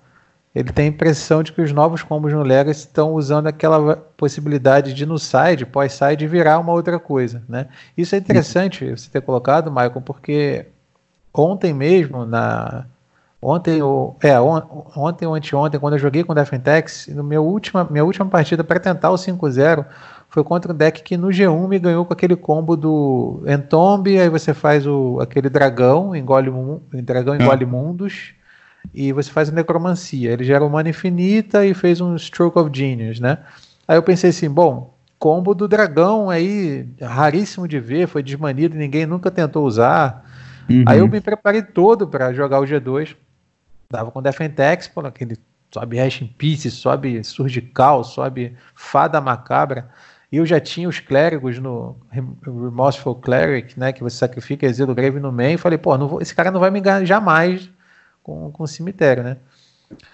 [0.54, 4.93] ele tem a impressão de que os novos combos no Legacy estão usando aquela possibilidade
[4.93, 7.67] de no side, pós-side, virar uma outra coisa, né?
[7.98, 10.67] Isso é interessante você ter colocado, Michael, porque
[11.33, 12.85] ontem mesmo, na
[13.41, 14.61] ontem ou é, on,
[14.95, 18.63] ontem ou anteontem, quando eu joguei com o Defentex, no meu última, minha última partida
[18.63, 19.85] para tentar o 5-0,
[20.29, 24.29] foi contra um deck que no G1 me ganhou com aquele combo do Entombe, aí
[24.29, 26.51] você faz o, aquele dragão, engole,
[27.03, 27.67] dragão engole ah.
[27.67, 28.33] mundos,
[28.93, 30.31] e você faz a necromancia.
[30.31, 33.39] Ele gera uma mana infinita e fez um Stroke of Genius, né?
[33.87, 39.05] Aí eu pensei assim, bom, combo do dragão aí, raríssimo de ver, foi desmanido, ninguém
[39.05, 40.28] nunca tentou usar.
[40.69, 40.84] Uhum.
[40.86, 43.15] Aí eu me preparei todo para jogar o G2.
[43.91, 45.36] Dava com Defentex, por aquele
[45.71, 49.89] sobe Hash in Peace, sobe Surgical, sobe Fada Macabra.
[50.32, 53.91] E eu já tinha os clérigos no Remorseful Cleric, né?
[53.91, 55.55] Que você sacrifica exílio grave no meio.
[55.55, 57.67] E falei, pô, vou, esse cara não vai me enganar jamais
[58.21, 59.38] com, com o cemitério, né?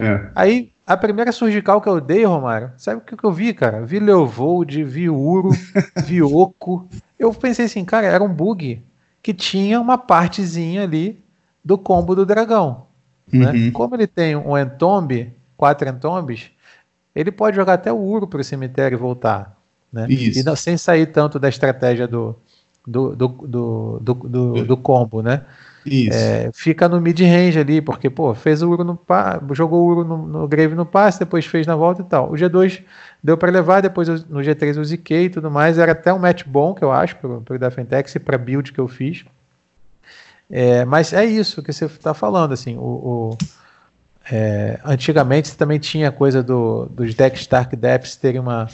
[0.00, 0.30] É.
[0.34, 3.84] Aí, a primeira surgical que eu dei, Romário, sabe o que, que eu vi, cara?
[3.84, 5.50] Vi Leovold, vi Uro,
[6.06, 6.88] vi Oco.
[7.18, 8.82] Eu pensei assim, cara, era um bug
[9.26, 11.18] que tinha uma partezinha ali
[11.64, 12.86] do combo do dragão.
[13.32, 13.50] Né?
[13.50, 13.72] Uhum.
[13.72, 16.48] Como ele tem um entombe, quatro entombes,
[17.12, 19.58] ele pode jogar até o Uro para o cemitério e voltar.
[19.92, 20.06] Né?
[20.08, 20.38] Isso.
[20.38, 22.36] E não, sem sair tanto da estratégia do,
[22.86, 25.42] do, do, do, do, do, do combo, né?
[25.84, 26.16] Isso.
[26.16, 28.96] É, fica no mid-range ali, porque, pô, fez o Uro no
[29.54, 32.30] jogou o Uro no, no Grave no passe, depois fez na volta e tal.
[32.30, 32.80] O G2
[33.26, 35.78] deu para levar, depois no G3 eu ziquei e tudo mais.
[35.78, 38.78] Era até um match bom, que eu acho, pro, pro Defentex e pra build que
[38.78, 39.24] eu fiz.
[40.48, 43.38] É, mas é isso que você está falando, assim, o, o
[44.30, 48.68] é, antigamente você também tinha a coisa do, dos decks Stark Depths terem uma,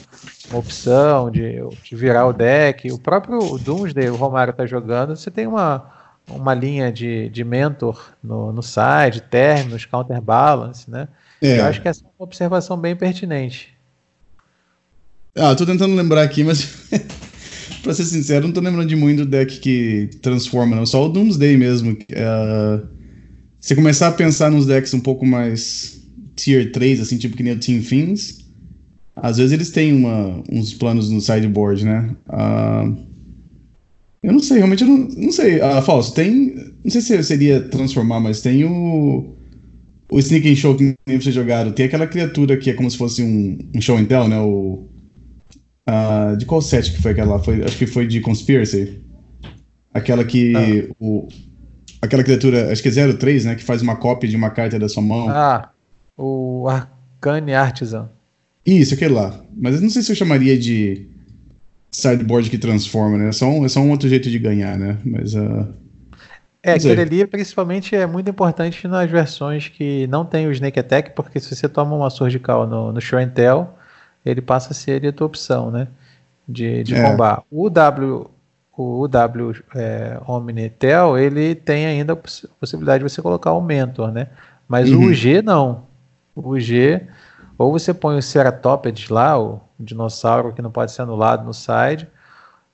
[0.51, 2.91] uma opção de, de, virar o deck.
[2.91, 5.91] O próprio Doomsday, o Romário está jogando, você tem uma,
[6.29, 11.07] uma linha de, de mentor no, no side, términos, counterbalance, né?
[11.41, 11.59] É.
[11.59, 13.72] Eu acho que essa é uma observação bem pertinente.
[15.35, 16.69] Ah, tô tentando lembrar aqui, mas
[17.81, 20.85] pra ser sincero, não tô lembrando de muito do deck que transforma, não.
[20.85, 21.93] Só o Doomsday mesmo.
[21.93, 22.87] Uh,
[23.59, 26.01] você começar a pensar nos decks um pouco mais
[26.35, 28.45] tier 3, assim, tipo que nem o Team Fins,
[29.15, 32.15] às vezes eles têm uma, uns planos no sideboard, né?
[32.29, 32.95] Uh,
[34.21, 35.59] eu não sei, realmente eu não, não sei.
[35.61, 36.55] Ah, Falso, tem.
[36.83, 39.35] Não sei se seria transformar, mas tem o
[40.11, 43.23] o Sneak and Show que vocês jogaram, tem aquela criatura que é como se fosse
[43.23, 44.39] um, um show and tell, né?
[44.39, 44.87] O,
[45.89, 47.39] uh, de qual set que foi aquela?
[47.39, 49.01] Foi, acho que foi de Conspiracy.
[49.93, 50.53] Aquela que.
[50.55, 50.93] Ah.
[50.99, 51.27] O,
[52.01, 53.55] aquela criatura, acho que é 03, né?
[53.55, 55.29] Que faz uma cópia de uma carta da sua mão.
[55.29, 55.69] Ah,
[56.17, 58.09] o Arcane Artisan.
[58.65, 59.39] Isso, aquele lá.
[59.55, 61.07] Mas eu não sei se eu chamaria de
[61.91, 63.29] sideboard que transforma, né?
[63.29, 64.97] É só um, é só um outro jeito de ganhar, né?
[65.05, 65.35] Mas.
[65.35, 65.67] Uh,
[66.65, 71.11] é, aquele ali principalmente é muito importante nas versões que não tem o Snake Attack,
[71.13, 73.75] porque se você toma uma surgical no, no Show and Tell,
[74.25, 75.87] ele passa a ser a tua opção, né?
[76.47, 77.03] De, de é.
[77.03, 77.43] combar.
[77.49, 78.29] O W,
[78.77, 82.15] o W é, Omnitel, ele tem ainda a
[82.59, 84.27] possibilidade de você colocar o Mentor, né?
[84.67, 85.05] Mas uhum.
[85.05, 85.83] o G não.
[86.35, 87.01] O G,
[87.57, 92.07] ou você põe o Ceratopid lá, o dinossauro que não pode ser anulado no side,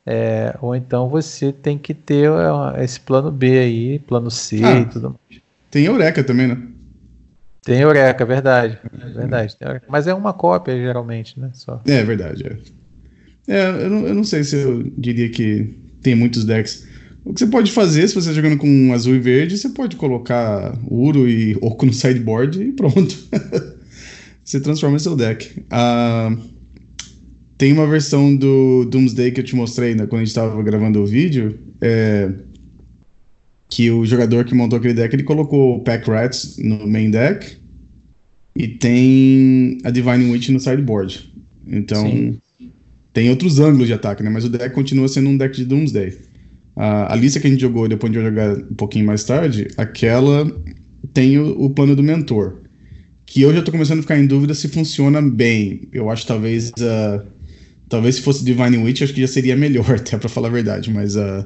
[0.05, 2.29] é, ou então você tem que ter
[2.77, 5.41] esse plano B aí, plano C ah, e tudo mais.
[5.69, 6.57] Tem Eureka também, né?
[7.69, 8.79] Tem Eureka, verdade.
[9.15, 9.55] Verdade.
[9.87, 11.51] Mas é uma cópia, geralmente, né?
[11.53, 11.79] Só.
[11.85, 12.43] É, verdade.
[13.47, 13.55] É.
[13.55, 16.87] é eu, não, eu não sei se eu diria que tem muitos decks.
[17.23, 19.97] O que você pode fazer, se você está jogando com azul e verde, você pode
[19.97, 23.15] colocar Uro e Oco no sideboard e pronto.
[24.43, 25.63] você transforma seu deck.
[25.65, 26.41] Uh,
[27.55, 31.03] tem uma versão do Doomsday que eu te mostrei né, quando a gente estava gravando
[31.03, 31.59] o vídeo.
[31.79, 32.31] É,
[33.69, 37.58] que o jogador que montou aquele deck, ele colocou o Pack Rats no main deck
[38.55, 41.31] e tem a Divine Witch no sideboard.
[41.65, 42.37] Então, Sim.
[43.13, 44.29] tem outros ângulos de ataque, né?
[44.29, 46.17] Mas o deck continua sendo um deck de Doomsday.
[46.75, 50.45] a lista que a gente jogou, depois de jogar um pouquinho mais tarde, aquela
[51.13, 52.61] tem o, o, plano do mentor.
[53.25, 55.87] Que eu já tô começando a ficar em dúvida se funciona bem.
[55.93, 56.69] Eu acho talvez.
[56.71, 57.25] Uh,
[57.87, 60.91] talvez se fosse Divine Witch, acho que já seria melhor, até pra falar a verdade.
[60.91, 61.15] Mas.
[61.15, 61.45] Uh,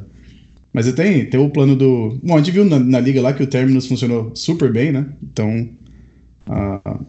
[0.72, 2.20] mas tem, tem o plano do.
[2.24, 5.06] Bom, a gente viu na, na liga lá que o Terminus funcionou super bem, né?
[5.22, 5.70] Então.
[6.48, 7.06] Uh,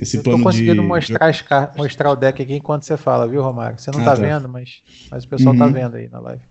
[0.00, 0.88] esse eu plano tô conseguindo de...
[0.88, 1.72] mostrar, as car...
[1.76, 3.78] mostrar o deck aqui enquanto você fala, viu, Romário?
[3.78, 5.72] Você não ah, tá, tá, vendo, mas, mas o pessoal tá uhum.
[5.72, 6.42] tá vendo aí na live.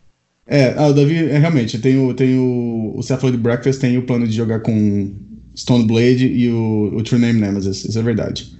[0.47, 4.03] É, ah, o Davi, é, realmente, tem o, tem o, o Cephalid Breakfast tem o
[4.03, 5.11] plano de jogar com
[5.57, 8.53] Stone Blade e o, o True Name Nemesis, isso é verdade.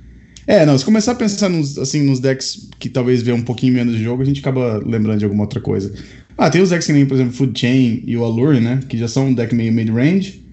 [0.48, 3.74] É, não, se começar a pensar nos, assim, nos decks que talvez vê um pouquinho
[3.74, 5.94] menos de jogo, a gente acaba lembrando de alguma outra coisa.
[6.38, 8.80] Ah, tem os decks que nem, por exemplo, Food Chain e o Allure, né?
[8.88, 10.45] Que já são um deck meio mid-range,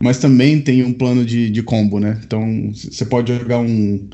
[0.00, 2.18] mas também tem um plano de, de combo, né?
[2.24, 4.08] Então, você pode jogar um.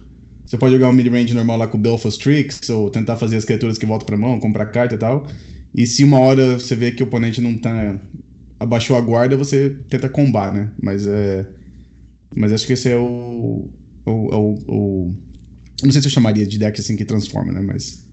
[0.45, 3.79] Você pode jogar um mid-range normal lá com Belfast Tricks, ou tentar fazer as criaturas
[3.79, 5.27] que voltam pra mão, comprar carta e tal.
[5.75, 8.01] E se uma hora você vê que o oponente não tá.
[8.59, 10.73] abaixou a guarda, você tenta combar, né?
[10.83, 11.49] Mas é.
[12.35, 13.71] Mas acho que esse é o.
[14.05, 15.15] o, o, o
[15.85, 17.61] não sei se eu chamaria de deck assim que transforma, né?
[17.61, 18.05] Mas.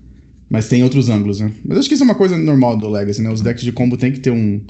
[0.47, 1.51] Mas tem outros ângulos, né?
[1.65, 3.31] Mas acho que isso é uma coisa normal do Legacy, né?
[3.31, 4.61] Os decks de combo tem que ter um,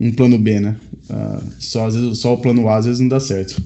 [0.00, 0.76] um plano B, né?
[1.10, 3.60] Uh, só, às vezes, só o plano A às vezes não dá certo.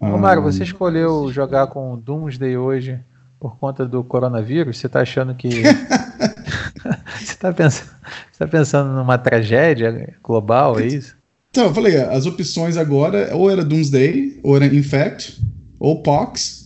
[0.00, 2.98] Ô, Mário, uh, você escolheu jogar com Doomsday hoje
[3.38, 4.78] por conta do coronavírus?
[4.78, 5.48] Você tá achando que.
[7.20, 7.90] você, tá pensando,
[8.30, 11.14] você tá pensando numa tragédia global, é isso?
[11.50, 15.38] Então, eu falei, as opções agora ou era Doomsday, ou era Infect,
[15.78, 16.62] ou Pox,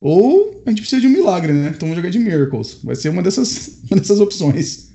[0.00, 1.68] ou a gente precisa de um milagre, né?
[1.68, 2.80] Então vamos jogar de Miracles.
[2.82, 4.89] Vai ser uma dessas, uma dessas opções.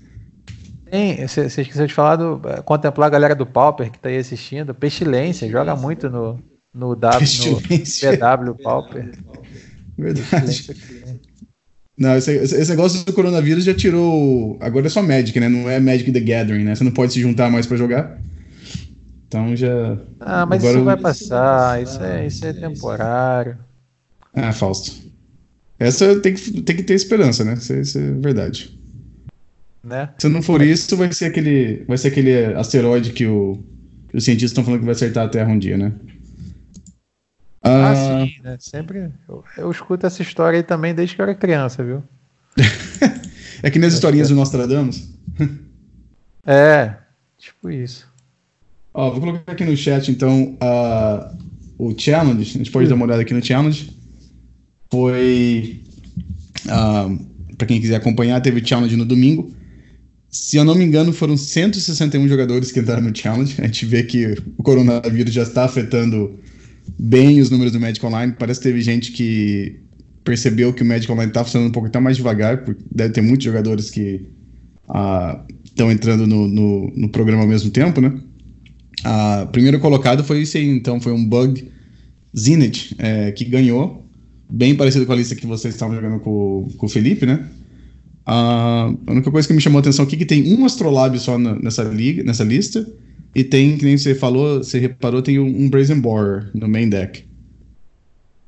[0.90, 2.42] Tem, você esqueceu de falar do.
[2.46, 4.74] Eh, contemplar a galera do Pauper que tá aí assistindo.
[4.74, 6.40] Pestilência, joga muito no,
[6.74, 9.12] no, w, no PW Pauper.
[9.98, 10.76] Verdade.
[11.98, 14.58] Não, esse, esse, negócio do coronavírus já tirou.
[14.60, 15.48] Agora é só Magic, né?
[15.48, 16.76] Não é Magic the Gathering, né?
[16.76, 18.20] Você não pode se juntar mais para jogar.
[19.28, 19.98] Então já.
[20.20, 23.58] Ah, mas Agora isso vai passar, isso é, isso é temporário.
[24.34, 24.92] Ah, Fausto.
[25.80, 27.54] Essa tem que, tem que ter esperança, né?
[27.54, 28.78] Isso, isso é verdade.
[29.86, 30.10] Né?
[30.18, 33.64] Se não for isso, vai ser aquele, vai ser aquele asteroide que, o,
[34.10, 35.94] que os cientistas estão falando que vai acertar a Terra um dia, né?
[37.62, 38.58] Ah, ah sim, né?
[38.60, 39.12] Sempre.
[39.30, 42.04] Eu, eu, escuto essa história aí também desde que eu era criança, viu?
[43.62, 45.08] é que nas historinhas do Nostradamus.
[46.48, 46.96] é,
[47.38, 48.08] tipo isso.
[48.92, 50.58] Ó, vou colocar aqui no chat então.
[50.64, 51.46] Uh,
[51.78, 53.96] o Challenge, a gente pode dar uma olhada aqui no Challenge.
[54.90, 55.84] Foi.
[56.66, 57.18] Uh, ah,
[57.56, 59.54] para quem quiser acompanhar, teve Challenge no domingo.
[60.38, 63.56] Se eu não me engano, foram 161 jogadores que entraram no Challenge.
[63.58, 66.38] A gente vê que o coronavírus já está afetando
[67.00, 68.36] bem os números do Magic Online.
[68.38, 69.80] Parece que teve gente que
[70.26, 73.22] percebeu que o Magic Online está funcionando um pouco até mais devagar, porque deve ter
[73.22, 74.28] muitos jogadores que
[75.66, 78.10] estão uh, entrando no, no, no, programa ao mesmo tempo, né?
[79.06, 81.72] Uh, primeiro colocado foi isso aí, então foi um bug
[82.38, 84.06] Zenith, é, que ganhou,
[84.50, 87.48] bem parecido com a lista que vocês estavam jogando com, com o Felipe, né?
[88.26, 91.38] A única coisa que me chamou a atenção aqui é que tem um Astrolabe só
[91.38, 92.88] na, nessa, liga, nessa lista,
[93.36, 96.90] e tem, que nem você falou, você reparou, tem um, um Brazen Borer no main
[96.90, 97.24] deck.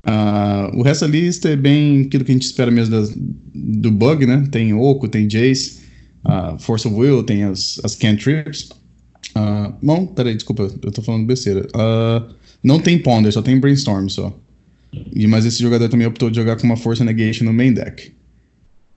[0.08, 2.96] Uh, o resto da lista é bem aquilo que a gente espera mesmo
[3.54, 4.48] do bug, né?
[4.50, 5.80] Tem Oco, tem Jace,
[6.26, 8.70] uh, Force of Will, tem as, as cantrips.
[9.36, 11.68] Uh, bom, peraí, desculpa, eu tô falando besteira.
[11.76, 14.34] Uh, não tem Ponder, só tem Brainstorm só.
[15.13, 18.13] E, mas esse jogador também optou de jogar com uma Force Negation no main deck.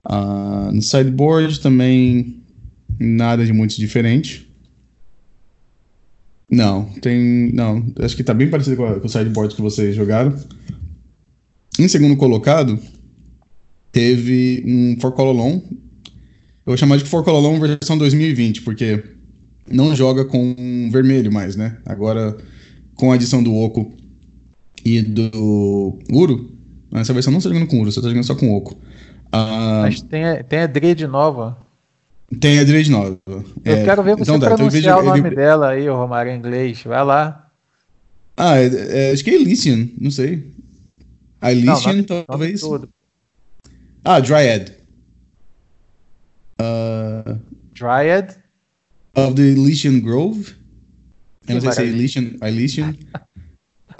[0.05, 2.41] Uh, no sideboard também
[2.99, 4.47] nada de muito diferente.
[6.49, 7.51] Não, tem.
[7.53, 10.35] Não, acho que tá bem parecido com, a, com o sideboard que vocês jogaram.
[11.79, 12.77] Em segundo colocado,
[13.91, 15.63] teve um For Call Alone.
[15.63, 19.03] Eu vou chamar de For Call Alone versão 2020, porque
[19.69, 21.77] não joga com vermelho mais, né?
[21.85, 22.37] Agora,
[22.95, 23.93] com a adição do Oco
[24.83, 26.53] e do Uro,
[26.93, 28.77] essa versão não está jogando com Uro, você está jogando só com Oco.
[29.33, 31.57] Uh, Mas tem, tem a Dread nova.
[32.39, 33.17] Tem a Dread nova.
[33.25, 35.35] Eu é, quero ver você então, então pronunciar o nome ele...
[35.35, 36.83] dela aí, o Romário, em inglês.
[36.83, 37.49] Vai lá.
[38.35, 40.51] Ah, é, é, acho que é Elysian, não sei.
[41.39, 42.61] A Elysian, não, talvez.
[44.03, 44.71] Ah, Dryad.
[46.59, 47.39] Uh...
[47.73, 48.35] Dryad?
[49.15, 50.55] Of the Elysian Grove.
[51.47, 52.31] Eu não sei se é Elysian.
[52.41, 52.95] Elysian.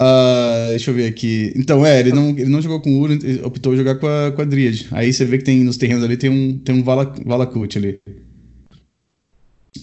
[0.02, 1.52] Uh, deixa eu ver aqui.
[1.54, 4.42] Então, é, ele não, ele não jogou com o Uro, optou jogar com a, com
[4.42, 4.86] a Dryad.
[4.90, 8.00] Aí você vê que tem nos terrenos ali tem um, tem um Vala, Valakut ali.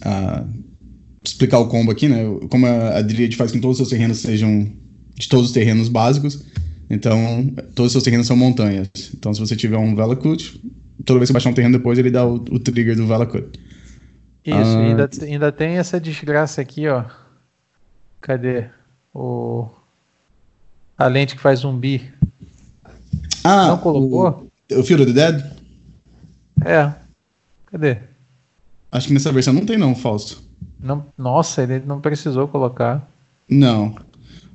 [0.03, 0.63] Uh,
[1.23, 2.23] explicar o combo aqui, né?
[2.49, 4.69] Como a, a Dryad faz com que todos os seus terrenos sejam
[5.15, 6.43] de todos os terrenos básicos.
[6.89, 8.89] Então, todos os seus terrenos são montanhas.
[9.13, 10.59] Então, se você tiver um Valakut,
[11.05, 13.57] toda vez que você baixar um terreno depois, ele dá o, o trigger do Valakut.
[14.43, 17.05] Isso, ah, ainda, ainda tem essa desgraça aqui, ó.
[18.19, 18.65] Cadê?
[19.13, 19.69] O...
[20.99, 22.11] A lente que faz zumbi.
[23.41, 24.49] Ah, não colocou?
[24.69, 25.45] O, o Fear of the Dead?
[26.65, 26.91] É.
[27.67, 27.97] Cadê?
[28.91, 30.43] Acho que nessa versão não tem não, falso.
[30.77, 33.07] Não, nossa, ele não precisou colocar.
[33.49, 33.95] Não.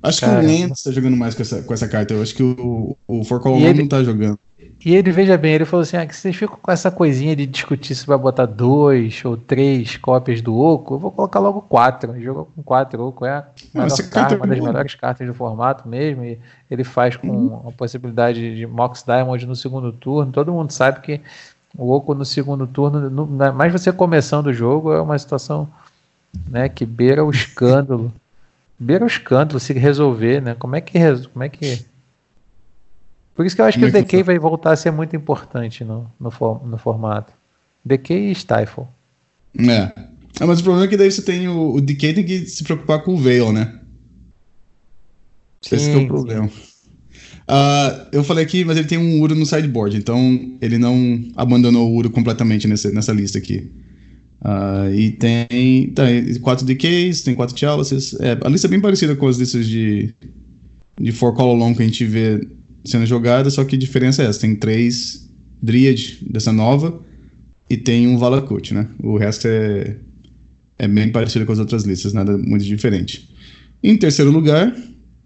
[0.03, 2.13] Acho Cara, que o Lance tá jogando mais com essa, com essa carta.
[2.13, 3.81] Eu acho que o, o For Call ele...
[3.81, 4.39] não tá jogando.
[4.85, 7.47] E ele, veja bem, ele falou assim: ah, que vocês ficam com essa coisinha de
[7.47, 12.15] discutir se vai botar dois ou três cópias do Oco, eu vou colocar logo quatro.
[12.15, 13.47] Ele jogou com quatro, Oco é a
[14.11, 16.23] carta, uma das melhores cartas do formato mesmo.
[16.23, 16.39] E
[16.71, 17.69] ele faz com uhum.
[17.69, 20.31] a possibilidade de Mox Diamond no segundo turno.
[20.31, 21.19] Todo mundo sabe que
[21.75, 25.67] o Oco no segundo turno, no, mais você começando o jogo, é uma situação
[26.51, 28.13] né, que beira o escândalo.
[28.79, 30.55] beira o escândalo se resolver, né?
[30.59, 30.99] Como é que.
[31.33, 31.87] Como é que
[33.35, 36.11] por isso que eu acho que o Decay vai voltar a ser muito importante no,
[36.21, 36.31] no,
[36.65, 37.33] no formato.
[37.85, 38.85] Decay e Stifle.
[39.59, 39.93] É.
[40.41, 42.65] Ah, mas o problema é que daí você tem o, o Decay tem que se
[42.65, 43.79] preocupar com o Veil, né?
[45.61, 46.47] Sim, Esse é o problema.
[46.47, 50.19] Uh, eu falei aqui, mas ele tem um Uro no sideboard, então
[50.61, 53.71] ele não abandonou o Uro completamente nessa, nessa lista aqui.
[54.41, 58.15] Uh, e tem, tem quatro Decays, tem quatro Chalices.
[58.21, 60.15] É, a lista é bem parecida com as listas de,
[61.01, 62.47] de For Call Along que a gente vê
[62.85, 65.29] sendo jogada, só que a diferença é essa: tem três
[65.63, 67.01] Dryad dessa nova
[67.69, 68.89] e tem um Valakut, né?
[69.03, 69.97] O resto é,
[70.79, 73.31] é bem parecido com as outras listas, nada muito diferente.
[73.83, 74.75] Em terceiro lugar,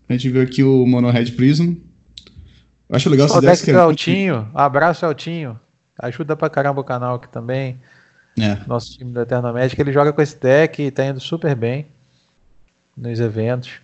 [0.08, 1.74] a gente viu aqui o Mono Red Prism.
[2.90, 3.64] Acho legal esse deck.
[3.64, 5.58] Que é Altinho, abraço Altinho.
[5.98, 7.78] Ajuda pra caramba o canal aqui também.
[8.38, 8.56] É.
[8.66, 11.86] Nosso time do Eterno Magic, ele joga com esse deck e tá indo super bem
[12.96, 13.80] nos eventos.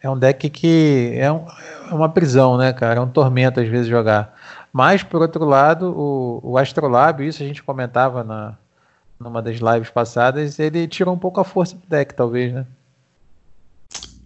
[0.00, 1.44] É um deck que é, um,
[1.90, 3.00] é, uma prisão, né, cara?
[3.00, 4.36] É um tormento às vezes jogar.
[4.72, 8.56] Mas, por outro lado, o, o Astrolab, isso a gente comentava na,
[9.18, 12.66] numa das lives passadas, ele tirou um pouco a força do deck, talvez, né?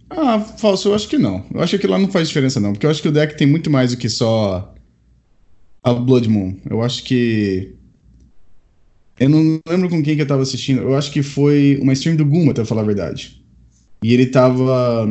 [0.09, 1.43] Ah, falso, eu acho que não.
[1.51, 2.73] Eu acho que lá não faz diferença, não.
[2.73, 4.73] Porque eu acho que o deck tem muito mais do que só
[5.83, 6.55] a Blood Moon.
[6.69, 7.73] Eu acho que.
[9.19, 10.81] Eu não lembro com quem que eu tava assistindo.
[10.81, 13.41] Eu acho que foi uma stream do Guma, pra falar a verdade.
[14.03, 15.07] E ele tava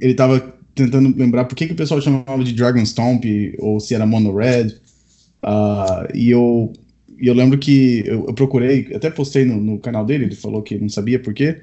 [0.00, 3.24] ele tava tentando lembrar por que, que o pessoal chamava de Dragon Stomp
[3.58, 4.76] ou se era Mono Red.
[5.42, 6.72] Uh, e eu,
[7.18, 10.78] eu lembro que eu, eu procurei, até postei no, no, canal dele, ele falou que
[10.78, 11.60] não sabia por quê.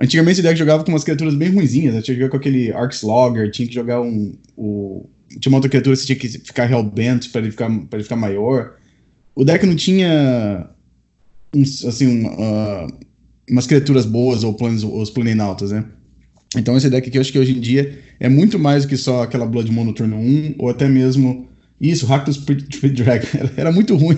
[0.00, 2.02] Antigamente esse deck jogava com umas criaturas bem ruinzinhas, né?
[2.02, 4.34] tinha que jogar com aquele Arxlogger, tinha que jogar um.
[4.56, 5.08] O,
[5.40, 8.16] tinha uma outra criatura que tinha que ficar Hellbent para ele ficar, pra ele ficar
[8.16, 8.74] maior.
[9.34, 10.68] O deck não tinha.
[11.54, 12.88] Uns, assim, uh,
[13.48, 15.84] umas criaturas boas ou planos, os planinautas, né?
[16.56, 18.96] Então esse deck aqui eu acho que hoje em dia é muito mais do que
[18.96, 21.48] só aquela Blood Moon no turno 1, ou até mesmo
[21.80, 22.38] isso, Rakdos
[22.94, 23.26] Dragon.
[23.56, 24.16] Era muito ruim.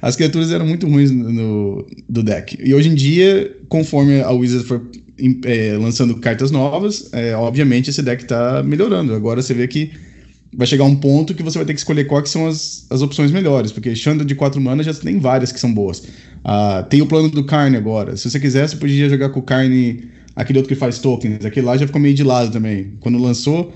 [0.00, 2.56] As criaturas eram muito ruins no, do deck.
[2.62, 4.82] E hoje em dia, conforme a Wizard for
[5.44, 9.14] é, lançando cartas novas, é, obviamente esse deck está melhorando.
[9.14, 9.92] Agora você vê que
[10.56, 13.30] vai chegar um ponto que você vai ter que escolher quais são as, as opções
[13.30, 15.98] melhores, porque Chandra de 4 mana já tem várias que são boas.
[15.98, 18.16] Uh, tem o plano do Carne agora.
[18.16, 21.44] Se você quiser, você podia jogar com o Carne, aquele outro que faz tokens.
[21.44, 22.92] Aquele lá já ficou meio de lado também.
[23.00, 23.72] Quando lançou,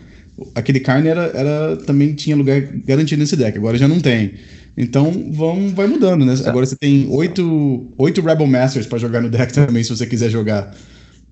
[0.55, 4.35] aquele Carne era, era, também tinha lugar garantido nesse deck, agora já não tem.
[4.77, 6.35] Então vão, vai mudando, né?
[6.47, 10.31] Agora você tem oito, oito Rebel Masters para jogar no deck também, se você quiser
[10.31, 10.75] jogar.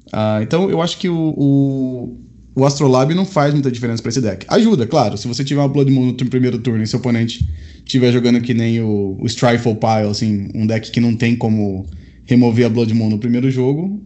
[0.08, 2.18] Uh, então eu acho que o, o,
[2.54, 4.46] o Astrolabe não faz muita diferença para esse deck.
[4.48, 5.16] Ajuda, claro.
[5.16, 8.52] Se você tiver uma Blood Moon no primeiro turno e seu oponente estiver jogando que
[8.52, 11.86] nem o, o Strifle Pile, assim, um deck que não tem como
[12.24, 14.02] remover a Blood Moon no primeiro jogo,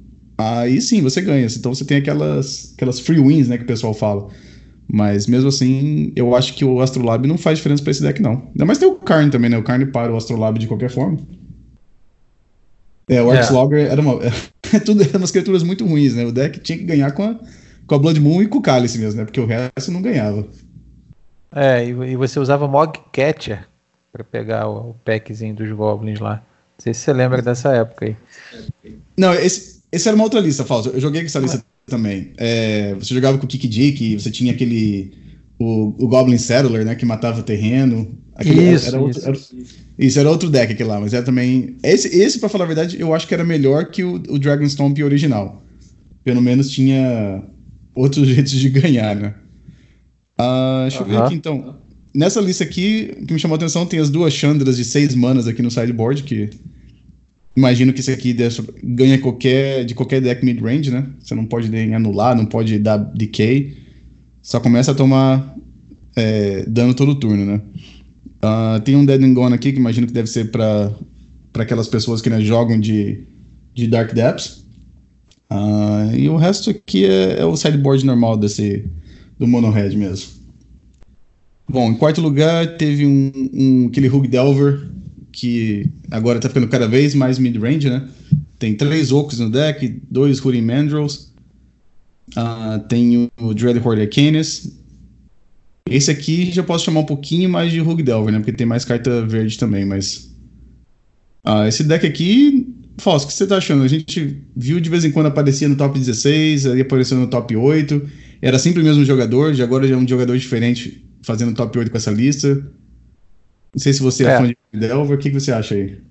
[0.60, 1.46] aí sim você ganha.
[1.46, 4.28] Então você tem aquelas, aquelas free wins, né, que o pessoal fala.
[4.92, 8.42] Mas mesmo assim, eu acho que o Astrolabe não faz diferença para esse deck, não.
[8.48, 9.56] Ainda mais tem o Karn também, né?
[9.56, 11.18] O Karn para o Astrolabe de qualquer forma.
[13.08, 13.88] É, o Arxlogger é.
[13.90, 14.18] era uma.
[14.74, 16.24] É, tudo eram umas criaturas muito ruins, né?
[16.24, 17.38] O deck tinha que ganhar com a,
[17.86, 19.26] com a Blood Moon e com o Cálice mesmo, né?
[19.26, 20.46] Porque o resto não ganhava.
[21.54, 23.68] É, e, você usava Mog Catcher
[24.10, 26.36] para pegar o, o, packzinho dos Goblins lá.
[26.36, 28.16] Não sei se você lembra dessa época aí.
[29.14, 30.88] Não, esse, esse era uma outra lista, Fausto.
[30.88, 32.32] Eu joguei com essa lista também.
[32.38, 35.12] É, você jogava com o Kick Dick, você tinha aquele.
[35.58, 36.94] O, o Goblin Settler, né?
[36.94, 38.18] Que matava terreno.
[38.34, 39.28] Aquele, isso, era, era, outro, isso.
[39.28, 39.38] Era,
[39.98, 41.76] isso, era outro deck aquele lá, mas era também.
[41.82, 44.98] Esse, esse para falar a verdade, eu acho que era melhor que o, o Dragonstomp
[45.00, 45.62] original.
[46.24, 47.42] Pelo menos tinha
[47.94, 49.34] outros jeitos de ganhar, né?
[50.40, 51.76] Uh, deixa eu ver aqui então.
[52.14, 55.14] Nessa lista aqui, o que me chamou a atenção tem as duas Chandras de seis
[55.14, 56.50] manas aqui no sideboard, que
[57.56, 58.36] imagino que isso aqui
[58.82, 61.06] ganha qualquer, de qualquer deck mid-range, né?
[61.20, 63.76] Você não pode nem anular, não pode dar decay.
[64.42, 65.56] Só começa a tomar
[66.16, 67.60] é, dano todo turno, né?
[68.44, 70.92] Uh, tem um Dead and Gone aqui, que imagino que deve ser para
[71.54, 73.24] aquelas pessoas que né, jogam de,
[73.72, 74.64] de Dark Depths.
[75.48, 78.84] Uh, e o resto aqui é, é, o sideboard normal desse
[79.38, 80.30] do Mono Red mesmo.
[81.68, 84.88] Bom, em quarto lugar teve um, um aquele Hug Delver,
[85.32, 88.08] que agora tá ficando cada vez mais mid-range, né?
[88.58, 91.32] Tem três Oaks no deck, dois Hooting Mandrills,
[92.36, 94.78] uh, tem o Dread Horde Arcanis.
[95.88, 98.38] Esse aqui já posso chamar um pouquinho mais de Hug Delver, né?
[98.38, 100.30] Porque tem mais carta verde também, mas...
[101.44, 103.82] Uh, esse deck aqui Fausto, o que você tá achando?
[103.82, 107.56] A gente viu de vez em quando aparecia no top 16, aí apareceu no top
[107.56, 108.02] 8.
[108.40, 111.90] Era sempre o mesmo jogador, de agora já é um jogador diferente fazendo top 8
[111.90, 112.64] com essa lista.
[113.74, 116.02] Não sei se você é, é fã de Delver, o que, que você acha aí?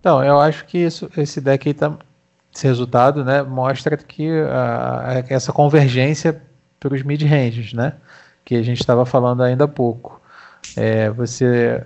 [0.00, 1.96] Então, eu acho que isso, esse deck aí tá.
[2.54, 6.42] Esse resultado né, mostra que uh, essa convergência
[6.80, 7.94] para os mid-ranges, né?
[8.44, 10.20] Que a gente estava falando ainda há pouco.
[10.76, 11.84] É, você.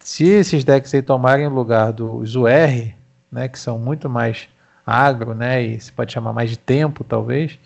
[0.00, 2.94] Se esses decks aí tomarem o lugar dos UR,
[3.30, 4.48] né, que são muito mais
[4.86, 7.58] agro, né, e se pode chamar mais de tempo, talvez.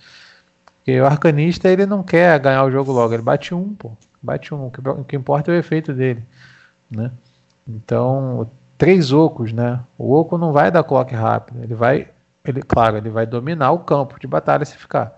[0.78, 4.52] Porque o arcanista ele não quer ganhar o jogo logo, ele bate um, pô, bate
[4.52, 4.66] um.
[4.66, 6.24] O que, o que importa é o efeito dele,
[6.94, 7.10] né?
[7.68, 9.80] Então, três ocos, né?
[9.96, 12.08] O oco não vai dar clock rápido, ele vai,
[12.44, 15.12] ele, claro, ele vai dominar o campo de batalha se ficar,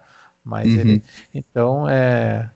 [0.45, 0.81] mas uhum.
[0.81, 1.05] ele,
[1.35, 2.51] então é,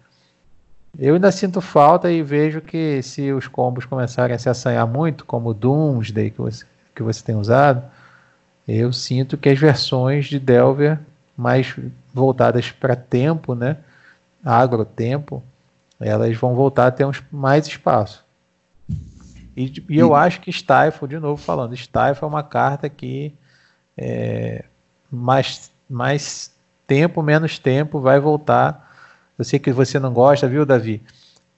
[0.98, 5.24] eu ainda sinto falta e vejo que se os combos começarem a se assanhar muito,
[5.24, 6.64] como o Doomsday que você
[6.94, 7.82] que você tem usado,
[8.66, 10.98] eu sinto que as versões de Delver
[11.36, 11.76] mais
[12.12, 13.76] voltadas para tempo, né,
[14.44, 15.42] agrotempo,
[16.00, 18.24] elas vão voltar a ter uns, mais espaço.
[19.58, 23.34] E, e eu acho que Stifle, de novo falando, Stifle é uma carta que
[23.96, 24.64] é,
[25.10, 26.54] mais, mais
[26.86, 28.88] tempo, menos tempo, vai voltar.
[29.36, 31.02] Eu sei que você não gosta, viu, Davi?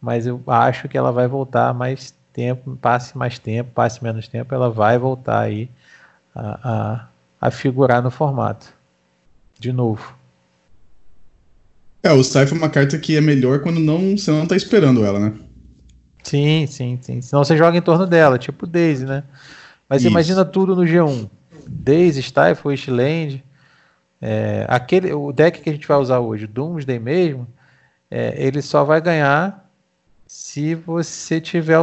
[0.01, 4.55] Mas eu acho que ela vai voltar mais tempo, passe mais tempo, passe menos tempo,
[4.55, 5.69] ela vai voltar aí
[6.35, 8.73] a, a, a figurar no formato.
[9.59, 10.15] De novo.
[12.03, 15.05] É, o Cypher é uma carta que é melhor quando não, você não tá esperando
[15.05, 15.35] ela, né?
[16.23, 17.21] Sim, sim, sim.
[17.21, 19.25] Senão você joga em torno dela, tipo Daisy, né?
[19.89, 21.29] Mas imagina tudo no G1.
[21.67, 23.43] Daisy, Stifle, Wishland.
[24.23, 27.47] É, aquele, o deck que a gente vai usar hoje, Doomsday mesmo,
[28.11, 29.69] é, ele só vai ganhar
[30.27, 31.79] se você tiver,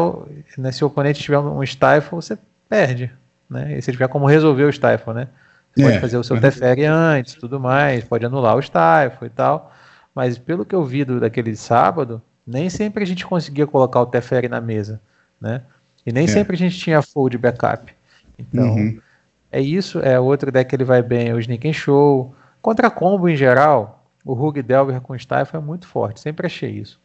[0.58, 2.38] né, se o oponente tiver um stifle, você
[2.70, 3.12] perde,
[3.50, 3.78] né?
[3.78, 5.28] E se tiver como resolver o stifle, né?
[5.76, 9.72] Pode é, fazer o seu Teferi antes, tudo mais, pode anular o Stifle e tal.
[10.14, 14.06] Mas pelo que eu vi do, daquele sábado, nem sempre a gente conseguia colocar o
[14.06, 15.02] Teferi na mesa,
[15.40, 15.62] né?
[16.06, 16.28] E nem é.
[16.28, 17.94] sempre a gente tinha full de backup.
[18.40, 19.00] Então, uhum.
[19.52, 20.00] é isso.
[20.00, 22.34] É outro deck que ele vai bem, o Sneak and Show.
[22.62, 27.00] Contra combo em geral, o Rug Delver com Stifle é muito forte, sempre achei isso.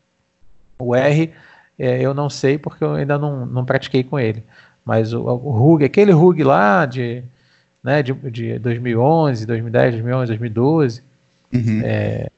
[0.78, 1.32] O R,
[1.78, 4.45] é, eu não sei porque eu ainda não, não pratiquei com ele.
[4.84, 7.24] Mas o, o Rug, aquele Rug lá de,
[7.82, 11.03] né, de, de 2011, 2010, 2011, 2012,
[11.53, 11.80] uhum.
[11.84, 12.30] é,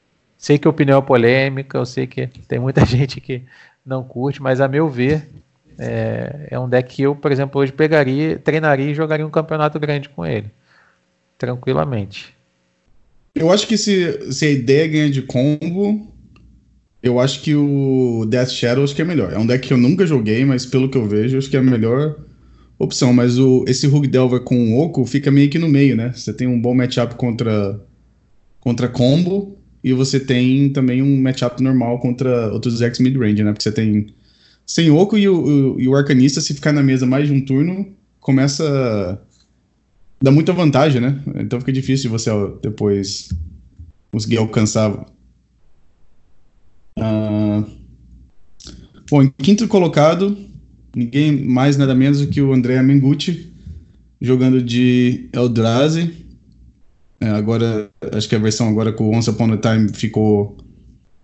[0.45, 3.41] sei que a opinião é polêmica, eu sei que tem muita gente que
[3.83, 5.27] não curte, mas a meu ver,
[5.75, 9.79] é, é um deck que eu, por exemplo, hoje pegaria, treinaria e jogaria um campeonato
[9.79, 10.51] grande com ele.
[11.35, 12.35] Tranquilamente.
[13.33, 16.13] Eu acho que se, se a ideia ganha de combo,
[17.01, 19.33] eu acho que o Death Shadow acho que é melhor.
[19.33, 21.59] É um deck que eu nunca joguei, mas pelo que eu vejo, acho que é
[21.59, 22.17] a melhor
[22.77, 23.11] opção.
[23.11, 26.13] Mas o, esse Rug Delver com o Oco fica meio que no meio, né?
[26.13, 27.81] Você tem um bom matchup contra,
[28.59, 29.54] contra combo
[29.85, 33.51] e você tem também um matchup normal contra outros decks mid-range, né?
[33.51, 34.07] Porque você tem
[34.65, 37.93] sem Oco e o, e o Arcanista, se ficar na mesa mais de um turno,
[38.19, 39.21] começa
[40.19, 41.21] dá muita vantagem, né?
[41.35, 42.31] Então fica difícil você
[42.63, 43.29] depois
[44.11, 44.91] conseguir alcançar.
[46.97, 47.63] Uh...
[49.07, 50.35] Bom, em quinto colocado,
[50.95, 53.53] ninguém mais nada menos do que o André Mengucci,
[54.19, 56.24] jogando de Eldrazi.
[57.19, 60.57] É, agora, acho que a versão agora com Once Upon a Time ficou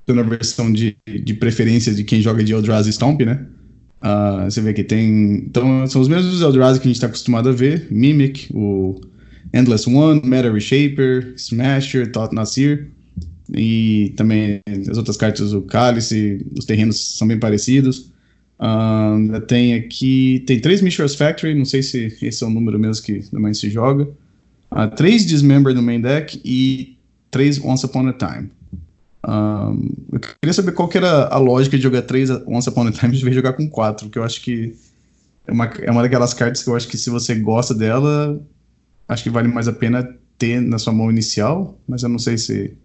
[0.08, 3.46] na versão de, de preferência de quem joga de Eldrazi Stomp, né?
[4.02, 5.36] Uh, você vê que tem.
[5.46, 9.00] Então, são os mesmos Eldrazi que a gente está acostumado a ver: Mimic, o
[9.54, 12.90] Endless One, Meta Reshaper, Smasher, Thought Nasir.
[13.54, 18.12] E também as outras cartas, o Cálice, os terrenos são bem parecidos.
[18.60, 20.44] Uh, tem aqui.
[20.48, 23.70] Tem três Mishra's Factory, não sei se esse é o número mesmo que também se
[23.70, 24.08] joga.
[24.72, 26.98] Uh, três Dismember no main deck e
[27.30, 28.52] três Once Upon a Time.
[29.28, 32.92] Um, eu queria saber qual que era a lógica de jogar 3 Once Upon a
[32.92, 34.76] Time vez de jogar com 4, porque eu acho que
[35.48, 38.42] é uma, é uma daquelas cartas que eu acho que se você gosta dela,
[39.08, 42.38] acho que vale mais a pena ter na sua mão inicial, mas eu não sei
[42.38, 42.76] se.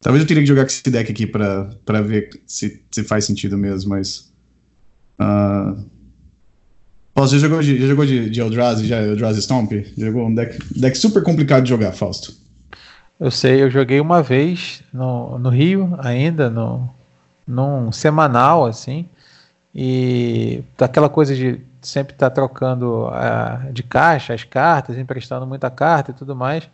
[0.00, 3.56] Talvez eu teria que jogar com esse deck aqui pra ver se, se faz sentido
[3.56, 4.32] mesmo, mas.
[5.20, 5.84] Uh...
[7.20, 9.72] Fausto, já jogou de, já jogou de, de Eldrazi, já Eldrazi Stomp?
[9.96, 12.34] Jogou um deck, deck super complicado de jogar, Fausto.
[13.18, 16.88] Eu sei, eu joguei uma vez no, no Rio, ainda, no,
[17.46, 19.06] num semanal, assim,
[19.74, 23.10] e daquela coisa de sempre estar tá trocando
[23.72, 26.68] de caixa as cartas, emprestando muita carta e tudo mais,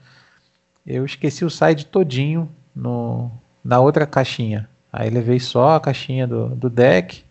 [0.86, 3.32] eu esqueci o side todinho no,
[3.64, 4.68] na outra caixinha.
[4.92, 7.24] Aí levei só a caixinha do, do deck.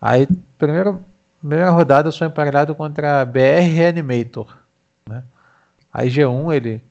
[0.00, 0.26] Aí,
[0.58, 0.98] primeira,
[1.46, 4.56] primeira rodada, eu sou emparelhado contra BR Reanimator.
[5.08, 5.22] Né?
[5.92, 6.84] Aí G1 ele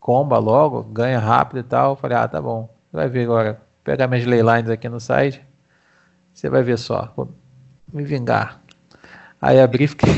[0.00, 1.94] comba logo, ganha rápido e tal.
[1.94, 2.74] falei, ah, tá bom.
[2.92, 3.60] Vai ver agora.
[3.84, 5.40] Pegar minhas leylines aqui no site.
[6.34, 7.12] Você vai ver só.
[7.16, 7.32] Vou
[7.92, 8.60] me vingar.
[9.40, 10.14] Aí abri fiquei,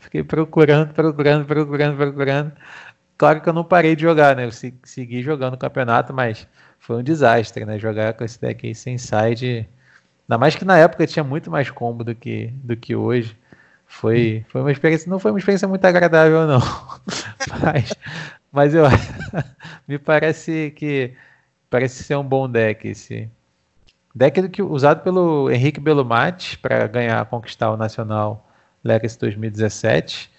[0.00, 2.52] fiquei procurando, procurando, procurando, procurando.
[3.18, 4.46] Claro que eu não parei de jogar, né?
[4.46, 6.46] Eu segui jogando o campeonato, mas
[6.78, 7.78] foi um desastre, né?
[7.78, 9.68] Jogar com esse deck aí sem side.
[10.28, 13.36] Ainda mais que na época tinha muito mais combo do que, do que hoje.
[13.86, 16.60] Foi, foi uma experiência, não foi uma experiência muito agradável, não.
[17.62, 17.94] mas,
[18.50, 18.84] mas eu
[19.86, 21.14] me parece que
[21.70, 23.30] parece ser um bom deck esse.
[24.14, 28.48] Deck que, usado pelo Henrique Belomati para ganhar, conquistar o Nacional
[28.82, 30.30] Legacy 2017.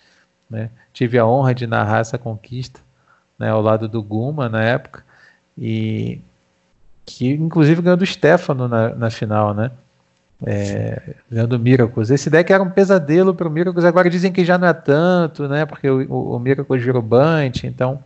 [0.49, 0.69] Né?
[0.91, 2.79] Tive a honra de narrar essa conquista
[3.37, 5.05] né, ao lado do Guma na época.
[5.57, 6.19] E
[7.07, 9.71] que inclusive ganhou do Stefano na, na final, né?
[10.45, 12.11] É, ganhando Miracles.
[12.11, 15.47] Esse deck era um pesadelo para o Miracles, agora dizem que já não é tanto,
[15.47, 15.65] né?
[15.65, 18.03] Porque o, o, o Miracles virou Bunch, então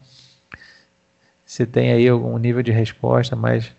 [1.45, 3.73] você tem aí algum nível de resposta, mas,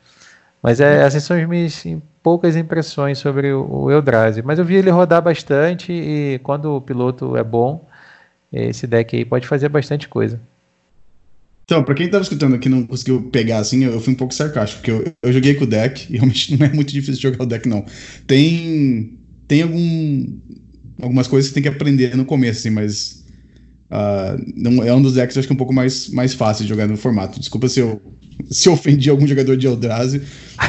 [0.63, 1.83] mas é, essas são as minhas
[2.23, 4.43] poucas impressões sobre o, o Eldrazi.
[4.43, 7.87] Mas eu vi ele rodar bastante e quando o piloto é bom,
[8.53, 10.39] esse deck aí pode fazer bastante coisa.
[11.73, 14.35] Então, pra quem tava escutando aqui e não conseguiu pegar assim, eu, fui um pouco
[14.35, 17.45] sarcástico, porque eu, eu joguei com o deck e realmente não é muito difícil jogar
[17.45, 17.87] o deck, não.
[18.27, 19.19] Tem.
[19.49, 20.39] Tem algum,
[21.01, 23.25] algumas coisas que tem que aprender no começo, assim, mas.
[23.91, 26.69] Uh, não, é um dos decks, acho que é um pouco mais, mais fácil de
[26.69, 27.41] jogar no formato.
[27.41, 28.03] Desculpa se eu,
[28.51, 30.21] se eu ofendi algum jogador de Eldrazi,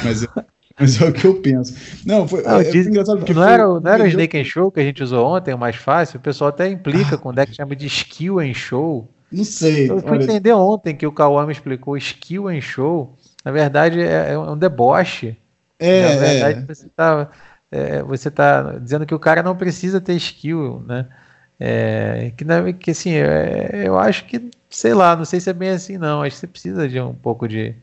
[0.05, 0.25] mas.
[0.79, 1.75] Mas é o que eu penso.
[2.03, 3.31] Não, foi, não, é, diz, engraçado porque.
[3.31, 5.57] Não foi, era, não era o Snake and Show que a gente usou ontem, o
[5.57, 6.17] mais fácil?
[6.17, 7.17] O pessoal até implica ah.
[7.19, 9.12] com o deck que chama de Skill and Show.
[9.33, 9.89] Não sei.
[9.89, 10.23] Eu fui olha...
[10.23, 13.17] entender ontem que o Kawami explicou skill em show.
[13.43, 15.37] Na verdade, é, é um deboche.
[15.79, 16.65] É, Na verdade, é.
[16.65, 17.29] você está
[17.71, 21.07] é, você tá dizendo que o cara não precisa ter skill, né?
[21.59, 25.69] É, que, que assim, é, eu acho que sei lá, não sei se é bem
[25.69, 26.21] assim não.
[26.21, 27.75] Acho que você precisa de um pouco de.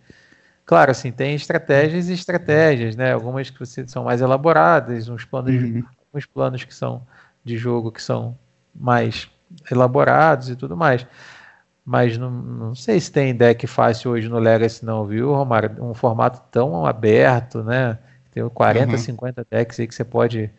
[0.64, 3.12] Claro, assim, tem estratégias e estratégias, né?
[3.12, 5.82] Algumas que você, são mais elaboradas, uns planos, uhum.
[6.14, 7.04] uns planos que são
[7.44, 8.38] de jogo que são
[8.74, 9.28] mais
[9.70, 11.06] elaborados e tudo mais.
[11.84, 15.82] Mas não, não sei se tem deck fácil hoje no Legacy, não, viu, Romário?
[15.82, 17.98] Um formato tão aberto, né?
[18.32, 18.98] Tem 40, uhum.
[18.98, 20.50] 50 decks aí que você pode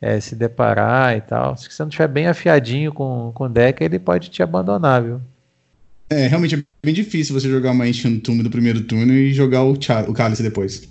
[0.00, 1.56] é, se deparar e tal.
[1.56, 5.20] Se você não estiver bem afiadinho com, o deck, ele pode te abandonar, viu?
[6.08, 9.62] É, realmente é bem difícil você jogar uma Ancient Tomb do primeiro turno e jogar
[9.62, 10.88] o, o Cálice depois.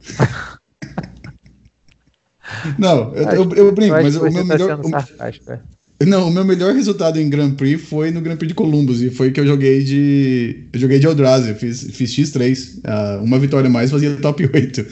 [2.78, 4.84] não, eu, eu, eu, brinco, mas o meu tá melhor.
[4.84, 5.60] Sarcástico, é.
[6.06, 9.10] Não, o meu melhor resultado em Grand Prix foi no Grand Prix de Columbus, e
[9.10, 10.64] foi que eu joguei de.
[10.72, 12.76] Eu joguei de Eldrazi, fiz, fiz X3.
[12.76, 14.86] Uh, ah, uma vitória mais fazia top 8.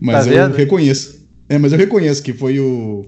[0.00, 1.22] Mas tá eu reconheço.
[1.50, 3.04] É, mas eu reconheço que foi o.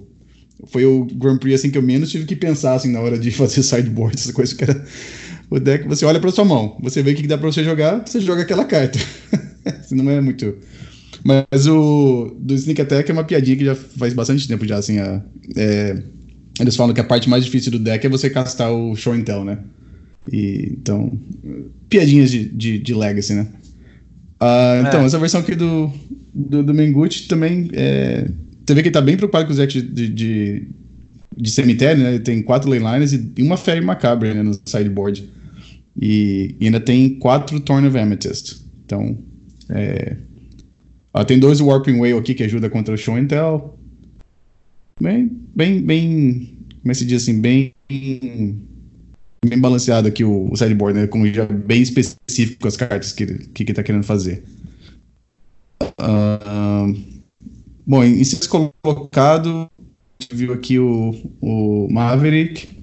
[0.66, 3.30] Foi o Grand Prix assim que eu menos tive que pensar assim, na hora de
[3.32, 4.84] fazer sideboard, essa coisa que era.
[5.48, 8.02] O deck, você olha pra sua mão, você vê o que dá pra você jogar,
[8.04, 8.98] você joga aquela carta.
[9.92, 10.56] não é muito.
[11.24, 14.98] Mas o do Sneak Attack é uma piadinha que já faz bastante tempo já, assim.
[14.98, 15.22] A,
[15.56, 16.02] é,
[16.60, 19.22] eles falam que a parte mais difícil do deck é você castar o Show and
[19.22, 19.58] Tell, né?
[20.32, 21.12] E, então,
[21.88, 23.46] piadinhas de, de, de Legacy, né?
[24.40, 25.04] Uh, então, é.
[25.06, 25.92] essa versão aqui do,
[26.34, 27.70] do, do Mengucci também.
[27.72, 28.28] É,
[28.66, 30.68] você vê que ele tá bem preocupado com os decks de, de,
[31.36, 32.10] de, cemitério, né?
[32.14, 35.28] Ele tem quatro Leyliners e uma Fairy Macabre né, no sideboard.
[36.00, 38.60] E, e, ainda tem quatro Torn of Amethyst.
[38.84, 39.16] Então,
[39.70, 40.16] é,
[41.14, 43.76] ó, tem dois Warping Whale aqui que ajuda contra o Show and Tell
[45.00, 50.56] bem, bem, bem, como é que se diz assim, bem, bem balanceado aqui o, o
[50.56, 54.44] sideboard, né, com já bem específico as cartas que, que, que tá querendo fazer.
[55.98, 56.94] Uh,
[57.86, 59.70] bom, em sexto colocado,
[60.30, 62.76] viu aqui o, o Maverick.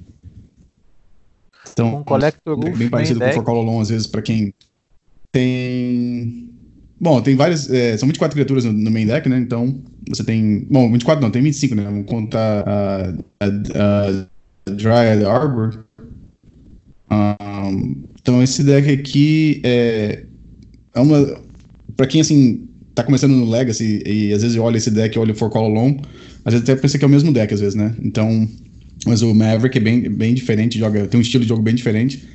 [1.71, 4.53] Então, um Collector bem parecido com o Forcololon, às vezes, para quem
[5.31, 6.49] tem
[7.03, 7.69] Bom, tem várias.
[7.69, 9.37] É, são 24 criaturas no, no, main deck, né?
[9.37, 9.77] Então,
[10.09, 10.65] você tem.
[10.69, 11.83] Bom, 24 não, tem 25, né?
[11.83, 15.85] Vamos contar a, a, Dryad Arbor.
[17.11, 20.25] Um, então, esse deck aqui é,
[20.93, 21.41] é uma.
[21.95, 25.19] Pra quem, assim, tá começando no Legacy e, e às vezes olha esse deck e
[25.19, 26.01] olha o For Call Alone,
[26.45, 27.95] às vezes até pensa que é o mesmo deck, às vezes, né?
[28.01, 28.47] Então.
[29.05, 32.25] Mas o Maverick é bem, bem diferente, joga, tem um estilo de jogo bem diferente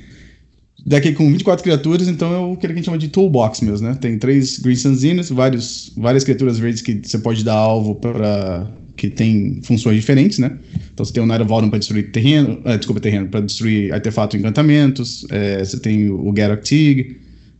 [0.89, 3.93] deck com 24 criaturas, então é o que a gente chama de toolbox mesmo, né?
[4.01, 8.67] Tem três Green Sunzinhos, vários, várias criaturas verdes que você pode dar alvo para
[8.97, 10.57] que tem funções diferentes, né?
[10.91, 14.35] Então você tem o Night of para destruir terreno, é, desculpa, terreno, para destruir artefato
[14.35, 17.17] e encantamentos, é, você tem o Garrock Tig,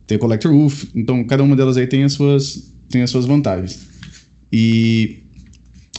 [0.08, 3.26] tem o Collector Wolf, então cada uma delas aí tem as suas, tem as suas
[3.26, 3.86] vantagens.
[4.52, 5.22] E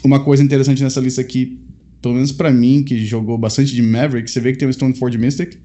[0.03, 1.61] uma coisa interessante nessa lista aqui,
[2.01, 5.17] pelo menos para mim, que jogou bastante de Maverick, você vê que tem o Stoneforge
[5.17, 5.57] Mystic,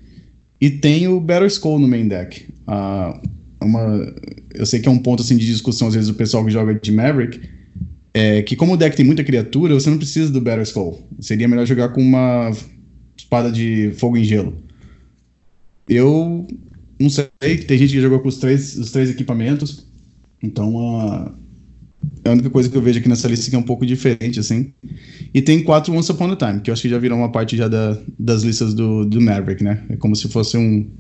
[0.61, 2.47] e tem o Better Skull no main deck.
[2.67, 3.21] Uh,
[3.63, 4.15] uma,
[4.55, 6.75] eu sei que é um ponto assim, de discussão, às vezes, do pessoal que joga
[6.75, 7.41] de Maverick,
[8.15, 11.07] é que como o deck tem muita criatura, você não precisa do Better Skull.
[11.21, 12.51] Seria melhor jogar com uma
[13.17, 14.57] espada de fogo em gelo.
[15.89, 16.47] Eu
[16.99, 19.87] não sei, tem gente que jogou com os três, os três equipamentos,
[20.43, 21.33] então uh,
[22.25, 24.41] é a única coisa que eu vejo aqui nessa lista que é um pouco diferente,
[24.41, 24.73] assim.
[25.33, 27.57] E tem quatro Once Upon a Time, que eu acho que já virou uma parte
[27.57, 29.85] já da, das listas do, do Maverick, né?
[29.89, 30.91] É como se fosse um...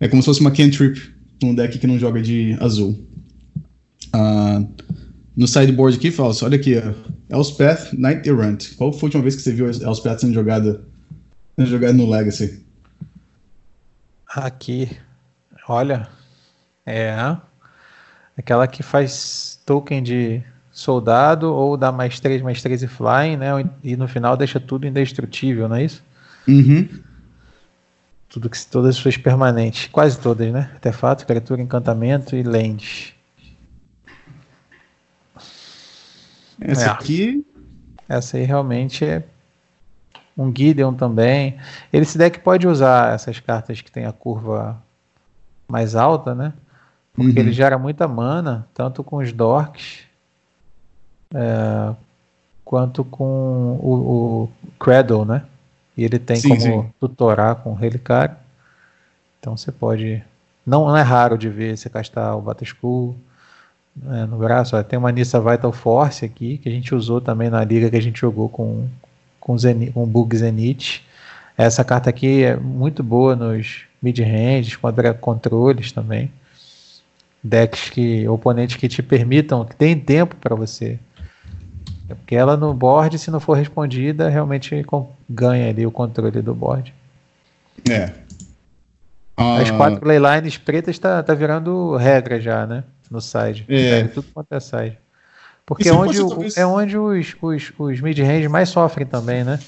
[0.00, 3.06] É como se fosse uma cantrip um deck que não joga de azul.
[4.14, 4.66] Uh,
[5.36, 7.36] no sideboard aqui, Falso, olha aqui, ó.
[7.36, 8.74] Elspeth Knight Errant.
[8.76, 10.84] Qual foi a última vez que você viu Elspeth sendo jogada,
[11.56, 12.64] sendo jogada no Legacy?
[14.28, 14.90] Aqui,
[15.68, 16.08] olha,
[16.86, 17.36] é
[18.36, 23.48] aquela que faz token de soldado ou dá mais 3, mais 3 e flying, né?
[23.82, 26.02] E no final deixa tudo indestrutível, não é isso?
[26.48, 26.88] Uhum.
[28.28, 30.70] Tudo que todas as suas permanentes, quase todas, né?
[30.74, 33.14] Artefato, criatura, encantamento e land.
[36.60, 36.90] Essa é.
[36.90, 37.46] aqui.
[38.08, 39.24] Essa aí realmente é
[40.36, 41.56] um Gideon também.
[41.92, 44.82] Esse deck pode usar essas cartas que tem a curva
[45.68, 46.52] mais alta, né?
[47.14, 47.46] Porque uhum.
[47.46, 50.00] ele gera muita mana, tanto com os dorks,
[51.32, 51.94] é,
[52.64, 54.50] quanto com o, o,
[54.80, 55.44] Cradle, né?
[55.96, 56.90] E ele tem sim, como sim.
[56.98, 58.34] tutorar com o Relicário.
[59.38, 60.22] Então você pode.
[60.66, 63.14] Não, não é raro de ver você castar o Bataskull
[64.10, 64.76] é, no braço.
[64.76, 67.96] Ó, tem uma Nissa Vital Force aqui, que a gente usou também na liga que
[67.96, 68.88] a gente jogou com,
[69.38, 71.00] com, Zenith, com Bug Zenith.
[71.56, 76.32] Essa carta aqui é muito boa nos mid-ranges, contra controles também
[77.44, 80.98] decks que oponentes que te permitam, que tem tempo para você.
[82.08, 84.84] É porque ela no board, se não for respondida, realmente
[85.28, 86.92] ganha ali o controle do board.
[87.88, 88.10] É.
[89.36, 92.84] Ah, As quatro laylines pretas tá, tá virando regra já, né?
[93.10, 93.64] No side.
[93.68, 94.00] É.
[94.00, 94.98] é tudo quanto é side.
[95.66, 96.56] Porque é onde, o, talvez...
[96.56, 99.58] é onde os, os, os mid-range mais sofrem também, né?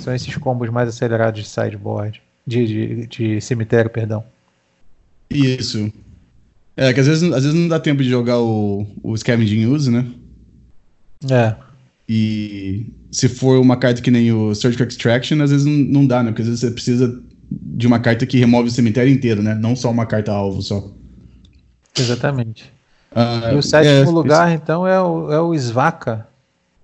[0.00, 2.20] São esses combos mais acelerados de sideboard.
[2.46, 4.24] De, de, de cemitério, perdão.
[5.30, 5.92] Isso.
[6.76, 9.90] É, que às vezes, às vezes não dá tempo de jogar o, o Scavenging Use,
[9.90, 10.06] né?
[11.30, 11.54] É.
[12.08, 16.22] E se for uma carta que nem o Surgical Extraction, às vezes não, não dá,
[16.22, 16.30] né?
[16.30, 19.54] Porque às vezes você precisa de uma carta que remove o cemitério inteiro, né?
[19.54, 20.90] Não só uma carta alvo só.
[21.98, 22.72] Exatamente.
[23.12, 24.62] Uh, e o sétimo é, lugar, esse...
[24.62, 26.26] então, é o, é o Svaka.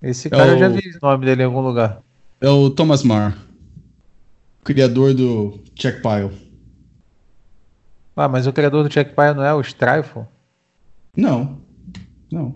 [0.02, 2.00] Esse é cara é eu já vi o nome dele em algum lugar.
[2.40, 3.36] É o Thomas Marr,
[4.64, 6.30] criador do Checkpile.
[8.16, 10.22] Ah, mas o criador do Checkpile não é o Strifle?
[11.14, 11.58] Não.
[12.32, 12.54] Não.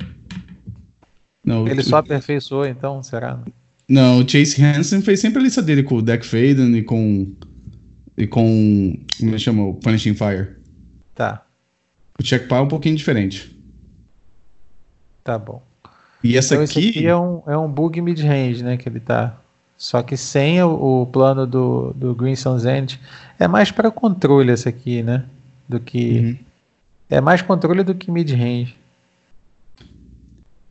[1.45, 3.39] não Ele só aperfeiçoou, então, será?
[3.87, 7.31] Não, o Chase Hansen fez sempre a lista dele com o Deck Faden e com.
[8.17, 8.99] E com.
[9.19, 9.75] Como ele chamou?
[9.75, 10.57] Punishing Fire.
[11.15, 11.45] Tá.
[12.19, 13.55] O Checkpile é um pouquinho diferente.
[15.23, 15.63] Tá bom.
[16.23, 16.91] E essa então, aqui...
[16.91, 18.77] aqui é um, é um bug mid-range, né?
[18.77, 19.37] Que ele tá.
[19.77, 23.01] Só que sem o, o plano do, do Green Sun's End.
[23.39, 25.25] É mais para controle essa aqui, né?
[25.71, 26.19] Do que.
[26.19, 26.37] Uhum.
[27.09, 28.75] É mais controle do que mid-range.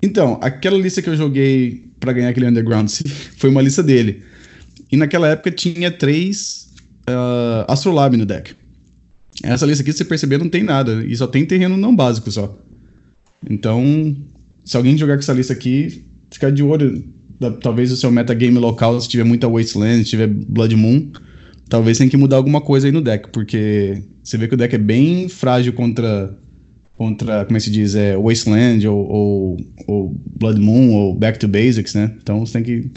[0.01, 2.89] Então, aquela lista que eu joguei para ganhar aquele Underground
[3.37, 4.23] foi uma lista dele.
[4.91, 6.73] E naquela época tinha três
[7.09, 8.53] uh, Astrolabe no deck.
[9.41, 11.03] Essa lista aqui, se você perceber, não tem nada.
[11.05, 12.57] E só tem terreno não básico só.
[13.49, 14.15] Então,
[14.65, 17.05] se alguém jogar com essa lista aqui, ficar de olho.
[17.61, 21.09] Talvez o seu metagame local, se tiver muita Wasteland, se tiver Blood Moon,
[21.69, 24.73] talvez tenha que mudar alguma coisa aí no deck, porque você vê que o deck
[24.73, 26.35] é bem frágil contra,
[26.97, 29.57] contra como é que se diz, é, Wasteland ou, ou,
[29.87, 32.15] ou Blood Moon ou Back to Basics, né?
[32.21, 32.91] Então você tem que.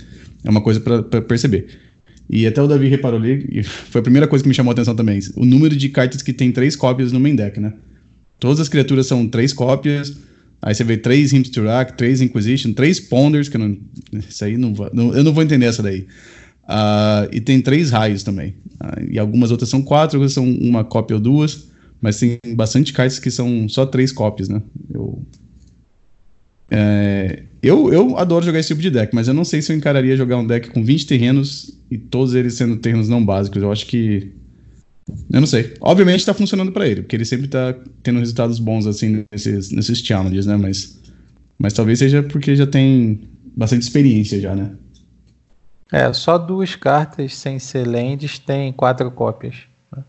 [0.44, 1.68] É uma coisa para perceber.
[2.28, 4.96] E até o Davi reparou ali, foi a primeira coisa que me chamou a atenção
[4.96, 7.74] também, o número de cartas que tem três cópias no main deck, né?
[8.40, 10.16] Todas as criaturas são três cópias,
[10.62, 13.76] aí você vê três Hymn to Turak, três Inquisition, três Ponders, que eu não,
[14.28, 16.06] isso aí não, não, eu não vou entender essa daí.
[16.64, 18.54] Uh, e tem três raios também.
[18.80, 21.68] Uh, e algumas outras são quatro, outras são uma cópia ou duas,
[22.00, 24.62] mas tem bastante cartas que são só três cópias, né?
[24.92, 25.22] Eu,
[26.74, 29.76] é, eu, eu adoro jogar esse tipo de deck, mas eu não sei se eu
[29.76, 33.62] encararia jogar um deck com 20 terrenos e todos eles sendo terrenos não básicos.
[33.62, 34.32] Eu acho que.
[35.30, 35.74] Eu não sei.
[35.80, 39.98] Obviamente está funcionando para ele, porque ele sempre está tendo resultados bons assim nesses, nesses
[39.98, 40.56] challenges, né?
[40.56, 40.98] Mas,
[41.58, 43.20] mas talvez seja porque já tem
[43.54, 44.70] bastante experiência já, né?
[45.92, 49.56] É, só duas cartas sem ser lands tem quatro cópias.
[49.94, 50.02] Né?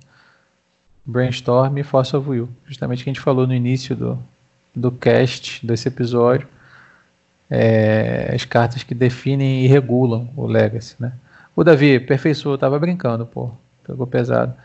[1.05, 2.49] Brainstorm e Force of Will.
[2.65, 4.17] Justamente que a gente falou no início do,
[4.73, 6.47] do cast desse episódio
[7.55, 11.13] é, as cartas que definem e regulam o Legacy, né?
[11.55, 13.51] O Davi, perfeiçoou, tava brincando, pô.
[13.85, 14.55] Pegou pesado.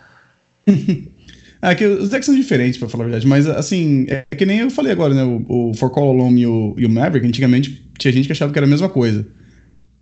[1.61, 4.61] ah, que os decks são diferentes, para falar a verdade, mas assim, é que nem
[4.61, 5.23] eu falei agora, né?
[5.23, 8.53] O, o For Call Alone e o, e o Maverick, antigamente tinha gente que achava
[8.53, 9.27] que era a mesma coisa.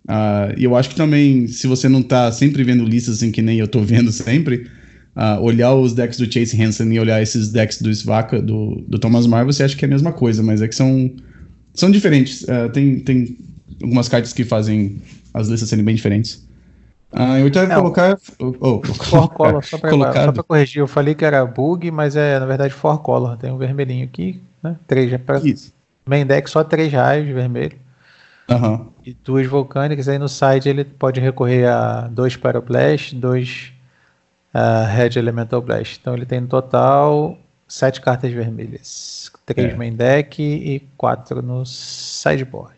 [0.07, 3.41] Uh, e eu acho que também, se você não tá sempre vendo listas assim que
[3.41, 4.67] nem eu tô vendo sempre,
[5.15, 8.97] uh, olhar os decks do Chase Hansen e olhar esses decks do Svaka, do, do
[8.97, 11.11] Thomas Mar, você acha que é a mesma coisa, mas é que são
[11.73, 12.41] são diferentes.
[12.43, 13.37] Uh, tem, tem
[13.81, 15.01] algumas cartas que fazem
[15.33, 16.47] as listas serem bem diferentes.
[17.11, 18.17] Uh, eu quero colocar.
[18.39, 22.45] Oh, oh, for color, só para corrigir, eu falei que era bug, mas é na
[22.45, 23.37] verdade for color.
[23.37, 24.75] Tem um vermelhinho aqui, né?
[24.87, 25.39] Três, é pra...
[25.39, 25.73] Isso.
[26.05, 27.77] Main deck só três raios vermelho.
[28.49, 28.87] Uhum.
[29.05, 30.07] E duas vulcânicas.
[30.07, 33.71] Aí no side ele pode recorrer a dois Pyroblast, dois
[34.53, 35.97] uh, Red Elemental Blast.
[35.99, 37.37] Então ele tem no total
[37.67, 39.31] sete cartas vermelhas.
[39.45, 39.75] Três é.
[39.75, 42.75] main deck e quatro no sideboard.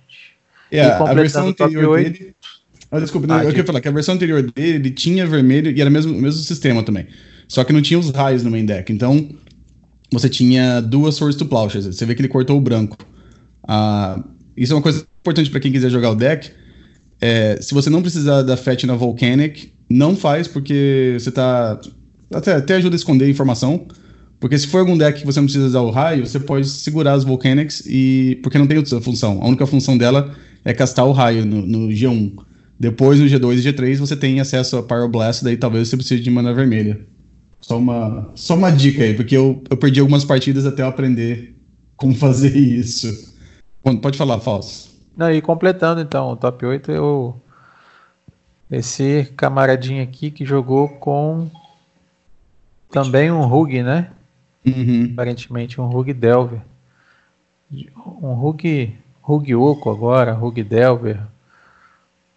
[0.72, 2.12] É, a versão anterior 8...
[2.12, 2.36] dele.
[2.92, 5.80] Ah, desculpa, ah, eu queria falar que a versão anterior dele ele tinha vermelho e
[5.80, 7.08] era o mesmo, mesmo sistema também.
[7.48, 8.92] Só que não tinha os raios no main deck.
[8.92, 9.30] Então,
[10.12, 11.86] você tinha duas Swords to Plowshares.
[11.86, 12.98] Você vê que ele cortou o branco.
[13.68, 14.24] Ah,
[14.60, 16.52] isso é uma coisa importante para quem quiser jogar o deck.
[17.22, 21.80] É, se você não precisar da Fetch na Volcanic, não faz, porque você tá.
[22.32, 23.88] Até, até ajuda a esconder a informação.
[24.40, 27.14] Porque se for algum deck que você não precisa usar o raio, você pode segurar
[27.14, 28.40] as Volcanics e.
[28.44, 29.42] Porque não tem outra função.
[29.42, 32.34] A única função dela é castar o raio no, no G1.
[32.80, 36.32] Depois no G2 e G3 você tem acesso a Pyroblast, daí talvez você precise de
[36.32, 37.02] mana vermelha.
[37.60, 41.56] Só uma, só uma dica aí, porque eu, eu perdi algumas partidas até eu aprender
[41.98, 43.29] como fazer isso.
[44.02, 44.90] Pode falar, Falso.
[45.16, 47.36] Não, e completando então o top 8, eu.
[48.72, 51.50] Esse camaradinho aqui que jogou com
[52.92, 54.12] também um Rug, né?
[54.66, 55.10] Uhum.
[55.14, 56.62] Aparentemente um Rug Delver.
[58.22, 61.20] Um Rug, Rug Oco agora, Rug Delver.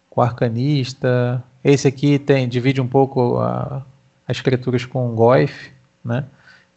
[0.09, 1.43] Com Arcanista.
[1.63, 3.85] Esse aqui tem divide um pouco a,
[4.27, 5.71] as criaturas com Goif.
[6.03, 6.25] né?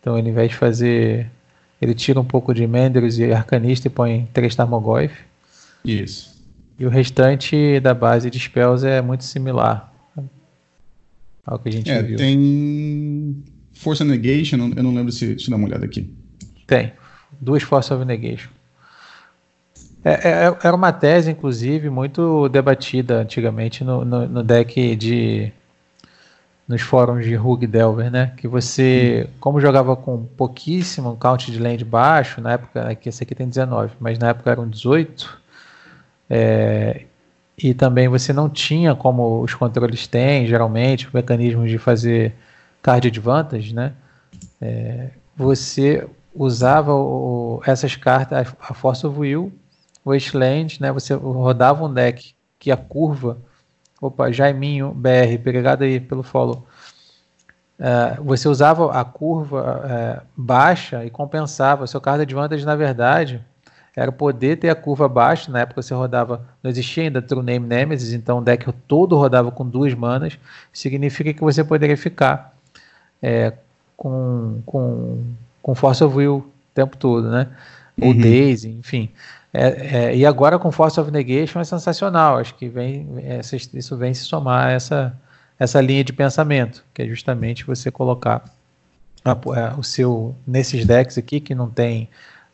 [0.00, 1.30] Então ele, de fazer.
[1.86, 5.14] Ele tira um pouco de Menders e Arcanista e põe três Tarmogoyf.
[5.84, 6.34] Isso.
[6.78, 9.92] E o restante da base de spells é muito similar
[11.46, 12.18] ao que a gente é, viu.
[12.18, 15.30] Tem Force Negation, eu não lembro se.
[15.30, 16.12] Eu dar uma olhada aqui.
[16.66, 16.92] Tem.
[17.40, 18.50] Duas Force of Negation.
[20.04, 25.52] É, é, é, era uma tese, inclusive, muito debatida antigamente no, no, no deck de.
[26.66, 28.32] Nos fóruns de Rug Delver, né?
[28.36, 33.22] Que você, como jogava com pouquíssimo count de land baixo, na época, né, que esse
[33.22, 35.38] aqui tem 19, mas na época eram 18,
[36.28, 37.04] é,
[37.56, 42.34] e também você não tinha, como os controles têm, geralmente, mecanismos de fazer
[42.82, 43.92] card advantage, né?
[44.60, 49.52] É, você usava o, essas cartas, a Force of Will
[50.04, 50.92] Wasteland, né?
[50.92, 53.38] Você rodava um deck que a curva.
[54.00, 56.66] Opa, Jaiminho BR, obrigado aí pelo follow.
[57.78, 61.86] Uh, você usava a curva uh, baixa e compensava.
[61.86, 63.42] Seu card advantage, na verdade,
[63.94, 65.50] era poder ter a curva baixa.
[65.50, 69.50] Na época você rodava, não existia ainda True Name Nemesis, então o deck todo rodava
[69.50, 70.38] com duas manas.
[70.72, 72.54] Significa que você poderia ficar
[73.22, 73.52] é,
[73.96, 75.24] com, com,
[75.62, 77.48] com Force of Will o tempo todo, né?
[78.00, 78.18] Ou uhum.
[78.18, 79.10] Daisy, enfim.
[79.52, 79.68] É,
[80.08, 82.38] é, e agora com Force of Negation é sensacional.
[82.38, 85.16] Acho que vem, essa, isso vem se somar a essa,
[85.58, 88.44] essa linha de pensamento, que é justamente você colocar
[89.24, 92.08] a, a, o seu nesses decks aqui que não tem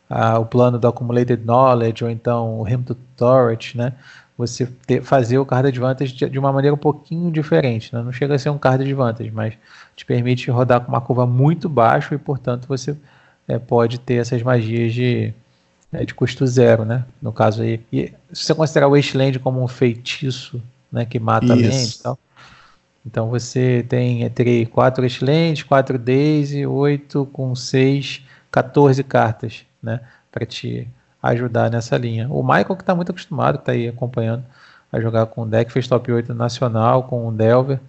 [0.09, 2.97] a, o plano do Accumulated Knowledge ou então o Rim to
[3.75, 3.93] né?
[4.35, 8.01] Você ter, fazer o card advantage de, de uma maneira um pouquinho diferente, né?
[8.01, 9.53] Não chega a ser um card advantage, mas
[9.95, 12.97] te permite rodar com uma curva muito baixa e, portanto, você
[13.47, 15.33] é, pode ter essas magias de
[15.93, 17.05] é, de custo zero, né?
[17.21, 17.79] No caso aí.
[17.91, 21.05] E se você considerar o Wasteland como um feitiço, né?
[21.05, 21.53] Que mata Isso.
[21.53, 22.19] a mente e tal.
[23.05, 29.99] Então você tem entre 4 Wasteland, 4 Daisy, 8 com 6, 14 cartas, né?
[30.31, 30.87] Para te
[31.21, 32.27] ajudar nessa linha.
[32.29, 34.43] O Michael que está muito acostumado, que está aí acompanhando
[34.91, 37.79] a jogar com o deck, fez top 8 nacional com o Delver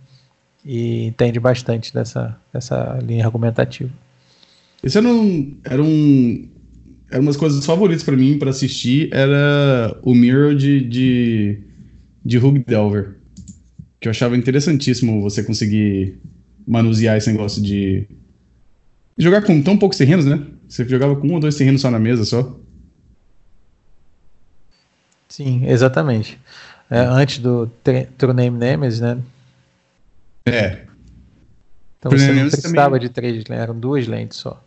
[0.64, 3.90] e entende bastante dessa, dessa linha argumentativa.
[4.82, 6.48] Esse era um, era um
[7.14, 11.62] era umas coisas favoritas para mim para assistir era o Mirror de, de,
[12.24, 13.14] de Hug Delver.
[14.00, 16.18] Que eu achava interessantíssimo você conseguir
[16.66, 18.04] manusear esse negócio de.
[19.16, 20.44] Jogar com tão poucos terrenos, né?
[20.68, 22.58] Você jogava com um ou dois terrenos só na mesa só.
[25.28, 26.36] Sim, exatamente.
[26.90, 27.70] É, antes do
[28.18, 29.18] True Name Nemesis, né?
[30.46, 30.82] É.
[32.00, 33.00] Então True você não precisava também...
[33.00, 33.58] de três, né?
[33.58, 34.60] eram duas lentes só.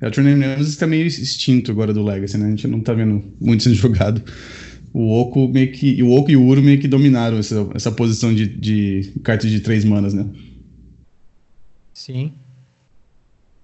[0.00, 2.46] É, o Trinity Nemesis tá meio extinto agora do Legacy, né?
[2.46, 4.22] A gente não tá vendo muito sendo jogado.
[4.92, 6.02] O Oco meio que.
[6.02, 9.60] O Oco e o Uro meio que dominaram essa, essa posição de, de cartas de
[9.60, 10.26] três manas, né?
[11.92, 12.32] Sim.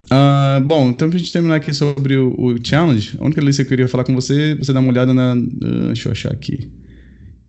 [0.07, 3.69] Uh, bom, então pra gente terminar aqui sobre o, o, Challenge, a única lista que
[3.69, 5.35] eu queria falar com você, você dá uma olhada na.
[5.35, 6.71] Uh, deixa eu achar aqui.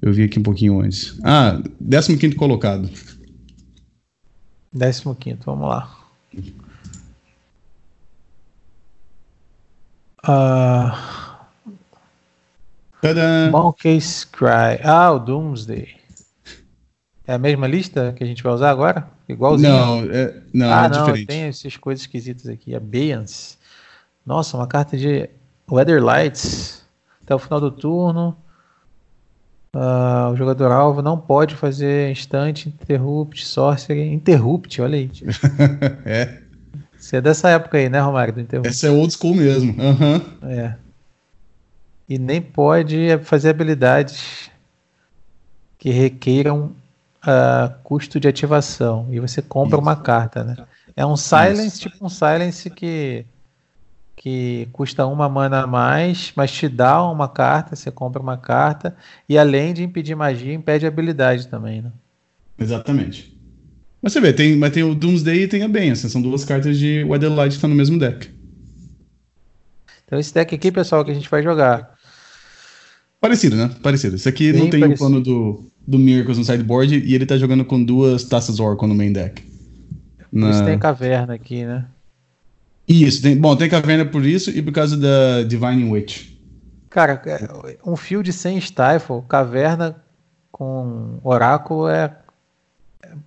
[0.02, 1.18] Eu vi aqui um pouquinho antes.
[1.24, 2.90] Ah, 15 colocado.
[4.78, 5.98] 15, vamos lá.
[10.28, 10.92] Uh,
[13.52, 14.80] Monkey's Cry.
[14.84, 15.96] Ah, o Doomsday.
[17.28, 19.08] É a mesma lista que a gente vai usar agora?
[19.28, 19.72] Igualzinho?
[19.72, 21.28] Não, é, não, ah, é não, diferente.
[21.28, 22.76] tem essas coisas esquisitas aqui.
[22.76, 23.58] Abeyance.
[24.26, 25.30] Nossa, uma carta de
[25.70, 26.84] Weather Lights.
[27.24, 28.38] Até o final do turno.
[29.74, 34.14] Uh, o jogador alvo não pode fazer instante, interrupt, sorcery.
[34.14, 35.12] Interrupt, olha aí.
[36.06, 36.45] é.
[37.06, 38.34] Você é dessa época aí, né, Romário?
[38.34, 39.76] Do Essa é old school mesmo.
[39.80, 40.50] Uhum.
[40.50, 40.74] É.
[42.10, 44.50] E nem pode fazer habilidades
[45.78, 46.76] que requeiram
[47.24, 49.08] uh, custo de ativação.
[49.12, 49.84] E você compra Isso.
[49.84, 50.56] uma carta, né?
[50.96, 51.82] É um silence, Isso.
[51.82, 53.24] tipo um silence que,
[54.16, 58.98] que custa uma mana a mais, mas te dá uma carta, você compra uma carta,
[59.30, 61.92] e além de impedir magia, impede habilidade também, né?
[62.58, 63.35] Exatamente.
[64.06, 66.08] Mas você vê, tem, mas tem o Doomsday e tem a Benção.
[66.08, 68.30] São duas cartas de Weatherlight que estão no mesmo deck.
[70.06, 71.96] Então esse deck aqui, pessoal, que a gente vai jogar.
[73.20, 73.72] Parecido, né?
[73.82, 74.16] Parecido.
[74.16, 74.94] Esse aqui Bem não tem parecido.
[74.94, 78.88] o plano do, do Miracles no sideboard e ele tá jogando com duas taças Oracle
[78.88, 79.42] no main deck.
[80.32, 80.52] Na...
[80.52, 81.88] Isso tem caverna aqui, né?
[82.88, 86.28] Isso, tem, bom, tem caverna por isso e por causa da Divine Witch.
[86.92, 87.20] Cara,
[87.84, 89.96] um field sem Stifle, caverna
[90.52, 92.16] com oráculo é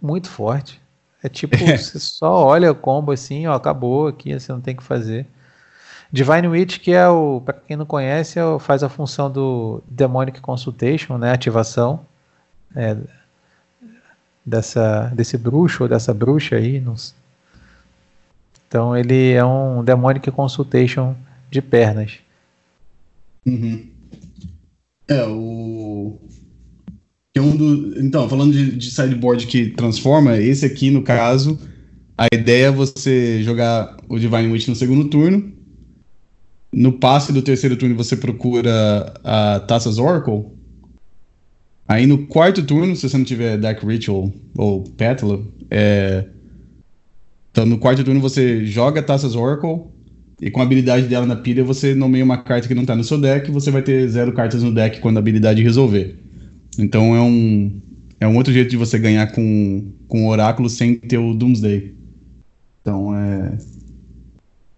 [0.01, 0.81] muito forte.
[1.23, 4.83] É tipo, você só olha o combo assim, ó, acabou aqui, você não tem que
[4.83, 5.27] fazer.
[6.11, 10.41] Divine Witch, que é o, para quem não conhece, é faz a função do Demonic
[10.41, 12.07] Consultation, né, ativação
[12.75, 12.97] é,
[14.45, 16.95] dessa, desse bruxo ou dessa bruxa aí, não,
[18.67, 21.15] Então ele é um Demonic Consultation
[21.51, 22.21] de pernas.
[23.47, 23.89] Uhum.
[25.09, 25.58] É, o.
[27.41, 28.01] Um do...
[28.01, 31.59] Então, falando de, de sideboard que transforma, esse aqui, no caso,
[32.17, 35.53] a ideia é você jogar o Divine Witch no segundo turno.
[36.73, 40.47] No passe do terceiro turno, você procura a Taças Oracle.
[41.87, 46.27] Aí no quarto turno, se você não tiver Dark Ritual ou Petala, é...
[47.51, 49.87] então no quarto turno você joga Taças Oracle
[50.41, 53.03] e com a habilidade dela na pilha, você nomeia uma carta que não tá no
[53.03, 56.19] seu deck, você vai ter zero cartas no deck quando a habilidade resolver.
[56.79, 57.81] Então é um,
[58.21, 61.95] é um outro jeito de você ganhar com, com o Oráculo sem ter o Doomsday.
[62.81, 63.59] Então é.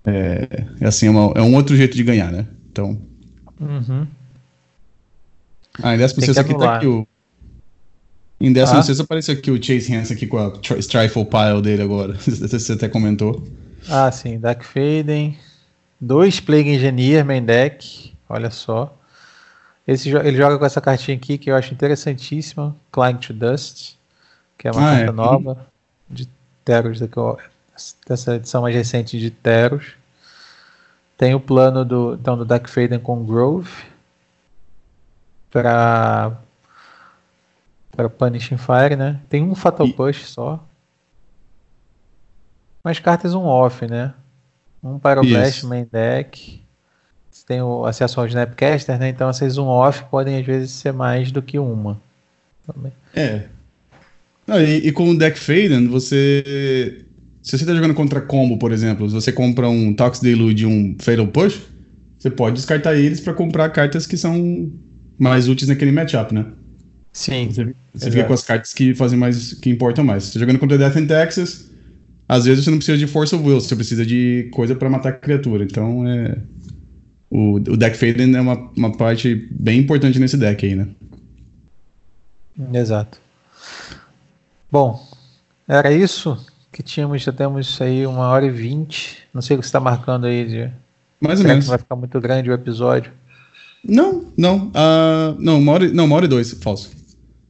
[0.07, 0.49] É,
[0.81, 2.47] é assim, é, uma, é um outro jeito de ganhar, né?
[2.73, 2.99] Então.
[3.61, 4.07] Uhum.
[5.83, 7.07] Ah, em 16 aqui tá aqui o.
[8.41, 9.03] Em 16 ah.
[9.03, 12.15] apareceu aqui o Chase Hansen aqui com a Strifle Pile dele agora.
[12.25, 13.47] Você até comentou.
[13.89, 15.37] Ah, sim, Dark Faden.
[16.01, 18.99] Dois Plague Engineer main deck, olha só.
[19.91, 23.97] Esse, ele joga com essa cartinha aqui que eu acho interessantíssima, Climb to Dust,
[24.57, 25.13] que é uma ah, carta é.
[25.13, 25.67] nova
[26.09, 26.29] de
[26.65, 27.01] Teros,
[28.07, 29.95] dessa edição mais recente de Teros.
[31.19, 33.69] Tem o plano do, então, do Dark Faden com Grove
[35.51, 36.39] para
[37.91, 39.21] para Punishing Fire, né?
[39.29, 39.93] Tem um Fatal e...
[39.93, 40.65] Push só.
[42.85, 44.15] Mas cartas um off, né?
[44.81, 46.60] Um Pyroblast main deck.
[47.51, 49.09] Tem o acesso ao Snapcaster, né?
[49.09, 52.01] Então essas um off podem às vezes ser mais do que uma.
[52.65, 52.93] Também.
[53.13, 53.43] É.
[54.47, 57.05] Não, e, e, com o deck Faden, você.
[57.43, 60.67] Se você está jogando contra combo, por exemplo, se você compra um Tox Delude e
[60.67, 61.61] um Fatal Push,
[62.17, 64.71] você pode descartar eles para comprar cartas que são
[65.19, 66.47] mais úteis naquele matchup, né?
[67.13, 67.49] Sim.
[67.51, 69.55] Você, você fica com as cartas que fazem mais.
[69.55, 70.23] que importam mais.
[70.23, 71.69] Você tá jogando contra Death in Texas
[72.31, 75.09] às vezes você não precisa de force of will, você precisa de coisa para matar
[75.09, 75.65] a criatura.
[75.65, 76.39] Então, é,
[77.31, 80.89] o, o deck Faden é uma, uma parte bem importante nesse deck aí, né?
[82.75, 83.19] Exato.
[84.71, 85.01] Bom,
[85.67, 86.37] era isso
[86.73, 89.19] que tínhamos, já temos aí uma hora e vinte.
[89.33, 90.71] Não sei o que você está marcando aí de.
[91.21, 91.67] Mais ou menos.
[91.67, 93.13] vai ficar muito grande o episódio.
[93.85, 94.69] Não, não.
[94.69, 96.91] Uh, não, uma hora, não, uma hora e dois, falso.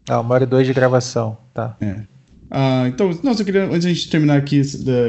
[0.09, 1.77] Ah, uma hora e dois de gravação, tá.
[1.81, 2.03] É.
[2.51, 4.61] Ah, então, não, só queria, antes de a gente terminar aqui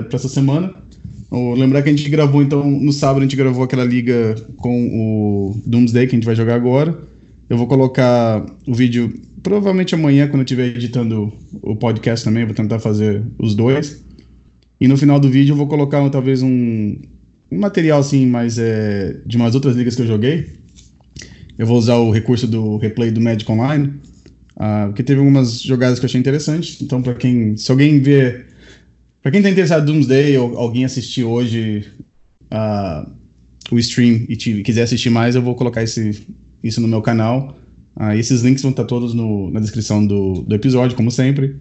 [0.07, 0.73] para essa semana,
[1.55, 5.61] lembrar que a gente gravou, então, no sábado a gente gravou aquela liga com o
[5.65, 6.97] Doomsday, que a gente vai jogar agora.
[7.49, 12.53] Eu vou colocar o vídeo provavelmente amanhã, quando eu estiver editando o podcast também, vou
[12.53, 14.03] tentar fazer os dois.
[14.79, 16.97] E no final do vídeo eu vou colocar talvez um,
[17.51, 20.47] um material assim, mais é, de umas outras ligas que eu joguei.
[21.57, 23.93] Eu vou usar o recurso do replay do Magic Online
[24.61, 26.79] Uh, porque teve algumas jogadas que eu achei interessantes.
[26.81, 27.57] Então, para quem.
[27.57, 28.45] Se alguém vê.
[29.21, 31.85] Para quem tá interessado em Doomsday ou alguém assistir hoje
[32.51, 33.09] uh,
[33.71, 36.25] o stream e te, quiser assistir mais, eu vou colocar esse,
[36.63, 37.55] isso no meu canal.
[37.95, 41.55] Uh, esses links vão estar todos no, na descrição do, do episódio, como sempre.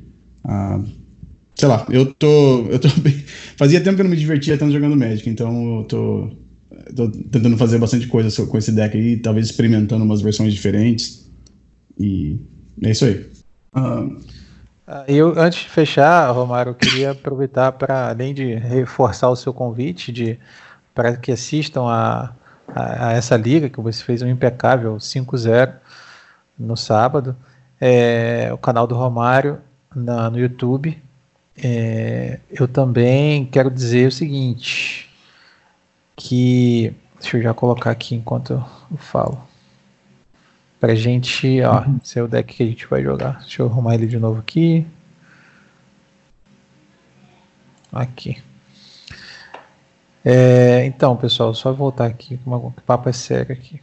[1.55, 2.67] sei lá, eu tô.
[2.71, 3.23] Eu tô bem,
[3.57, 6.31] fazia tempo que eu não me divertia tanto jogando Magic, então eu tô,
[6.97, 11.31] tô tentando fazer bastante coisa com esse deck aí, talvez experimentando umas versões diferentes.
[11.99, 12.39] E
[12.83, 13.27] é isso aí.
[13.77, 14.40] Uh...
[15.07, 20.11] Eu, antes de fechar, Romário, eu queria aproveitar para, além de reforçar o seu convite
[20.11, 20.39] de
[20.93, 22.33] para que assistam a,
[22.75, 25.75] a, a, essa liga, que você fez um impecável 5-0
[26.59, 27.37] no sábado,
[27.81, 29.61] é, o canal do Romário
[29.95, 31.01] na, no YouTube.
[31.57, 35.09] É, eu também quero dizer o seguinte,
[36.17, 38.55] que deixa eu já colocar aqui enquanto
[38.91, 39.50] eu falo.
[40.81, 42.01] Pra gente, ó, uhum.
[42.03, 43.41] esse é o deck que a gente vai jogar.
[43.41, 44.87] Deixa eu arrumar ele de novo aqui.
[47.93, 48.43] Aqui.
[50.25, 53.81] É, então, pessoal, só voltar aqui, que o papo é sério aqui.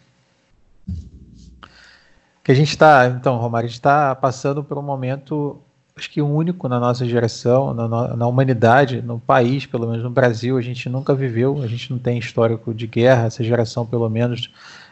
[2.43, 5.59] Que a gente está, então, Romário, a gente está passando por um momento,
[5.95, 10.57] acho que único na nossa geração, na, na, humanidade, no país, pelo menos no Brasil,
[10.57, 14.49] a gente nunca viveu, a gente não tem histórico de guerra, essa geração, pelo menos,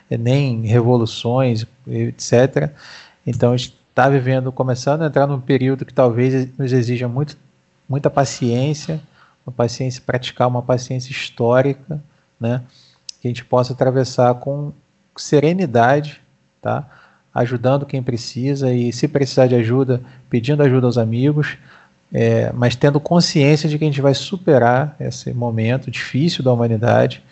[0.09, 2.71] nem revoluções, etc.
[3.25, 7.37] Então a gente está vivendo, começando a entrar num período que talvez nos exija muito,
[7.87, 9.01] muita paciência,
[9.45, 12.01] uma paciência praticar, uma paciência histórica,
[12.39, 12.61] né?
[13.21, 14.73] Que a gente possa atravessar com
[15.15, 16.21] serenidade,
[16.61, 16.85] tá?
[17.33, 21.57] Ajudando quem precisa e se precisar de ajuda, pedindo ajuda aos amigos,
[22.13, 27.23] é, mas tendo consciência de que a gente vai superar esse momento difícil da humanidade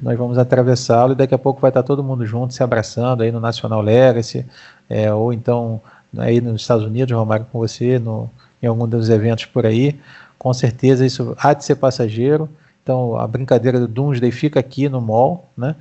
[0.00, 3.32] nós vamos atravessá-lo e daqui a pouco vai estar todo mundo junto, se abraçando aí
[3.32, 4.44] no National Legacy,
[4.88, 5.80] é, ou então
[6.16, 8.30] aí nos Estados Unidos, Romário, com você, no,
[8.62, 9.98] em algum dos eventos por aí.
[10.38, 12.48] Com certeza isso há de ser passageiro
[12.82, 15.74] Então a brincadeira do Doomsday fica aqui no mall, né?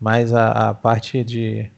[0.00, 1.70] Mas a, a parte de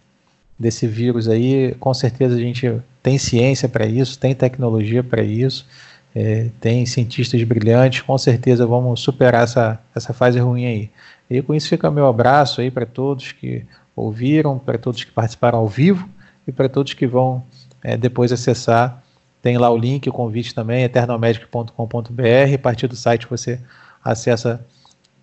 [0.58, 5.66] desse vírus aí, com certeza a gente tem ciência para isso, tem tecnologia para isso,
[6.14, 10.90] é, tem cientistas brilhantes, com certeza vamos superar essa, essa fase ruim aí.
[11.28, 13.64] E com isso fica meu abraço aí para todos que
[13.96, 16.08] ouviram, para todos que participaram ao vivo
[16.46, 17.42] e para todos que vão
[17.82, 19.02] é, depois acessar.
[19.40, 22.54] Tem lá o link, o convite também, eternalmagic.com.br.
[22.54, 23.60] A partir do site você
[24.02, 24.64] acessa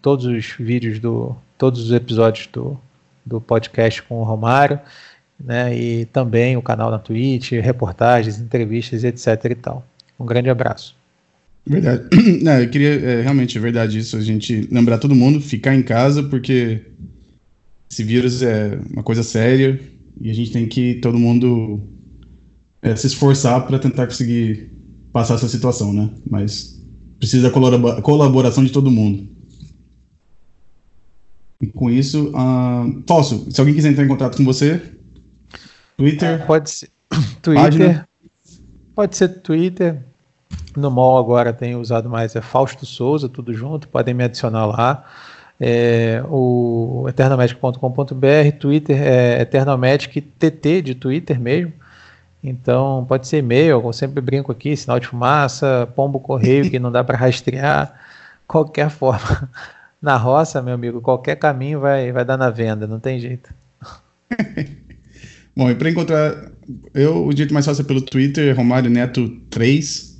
[0.02, 2.80] todos os vídeos do, todos os episódios do,
[3.26, 4.80] do podcast com o Romário,
[5.40, 5.76] né?
[5.76, 9.46] E também o canal na Twitch, reportagens, entrevistas, etc.
[9.46, 9.84] e tal.
[10.20, 11.01] Um grande abraço.
[11.66, 12.04] Verdade.
[12.42, 15.84] Não, eu queria é, realmente, é verdade isso, a gente lembrar todo mundo, ficar em
[15.84, 16.82] casa, porque
[17.90, 19.80] esse vírus é uma coisa séria
[20.20, 21.82] e a gente tem que todo mundo
[22.82, 24.72] é, se esforçar para tentar conseguir
[25.12, 26.10] passar essa situação, né?
[26.30, 26.82] Mas
[27.20, 29.30] precisa da colaboração de todo mundo.
[31.62, 34.82] E com isso, uh, Falso, se alguém quiser entrar em contato com você,
[35.96, 36.30] Twitter.
[36.30, 36.90] É, pode ser
[37.42, 37.64] Twitter.
[37.64, 38.10] Página.
[38.96, 40.04] Pode ser Twitter.
[40.76, 45.06] No mall agora tenho usado mais é Fausto Souza, tudo junto, podem me adicionar lá.
[45.60, 51.74] É, o eternamedic.com.br, Twitter é eternamedic TT de Twitter mesmo.
[52.44, 56.92] Então pode ser e-mail, eu sempre brinco aqui, sinal de fumaça, pombo correio que não
[56.92, 57.94] dá para rastrear,
[58.48, 59.50] qualquer forma.
[60.02, 63.54] Na roça, meu amigo, qualquer caminho vai, vai dar na venda, não tem jeito.
[65.56, 66.50] Bom, e para encontrar
[66.92, 70.11] eu, o jeito mais fácil é pelo Twitter, Romário Neto 3.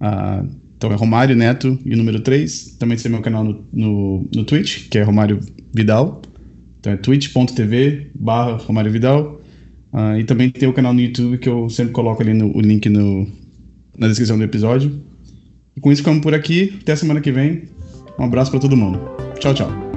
[0.00, 0.44] Ah,
[0.76, 2.76] então é Romário Neto e número 3.
[2.78, 5.38] Também tem meu canal no, no, no Twitch, que é Romário
[5.74, 6.22] Vidal.
[6.78, 9.40] Então é twitch.tv barra Romário Vidal.
[9.92, 12.60] Uh, e também tem o canal no YouTube que eu sempre coloco ali no, o
[12.60, 13.28] link no,
[13.98, 15.02] na descrição do episódio.
[15.76, 16.78] E com isso ficamos por aqui.
[16.80, 17.64] Até semana que vem.
[18.18, 19.00] Um abraço para todo mundo.
[19.38, 19.89] Tchau, tchau.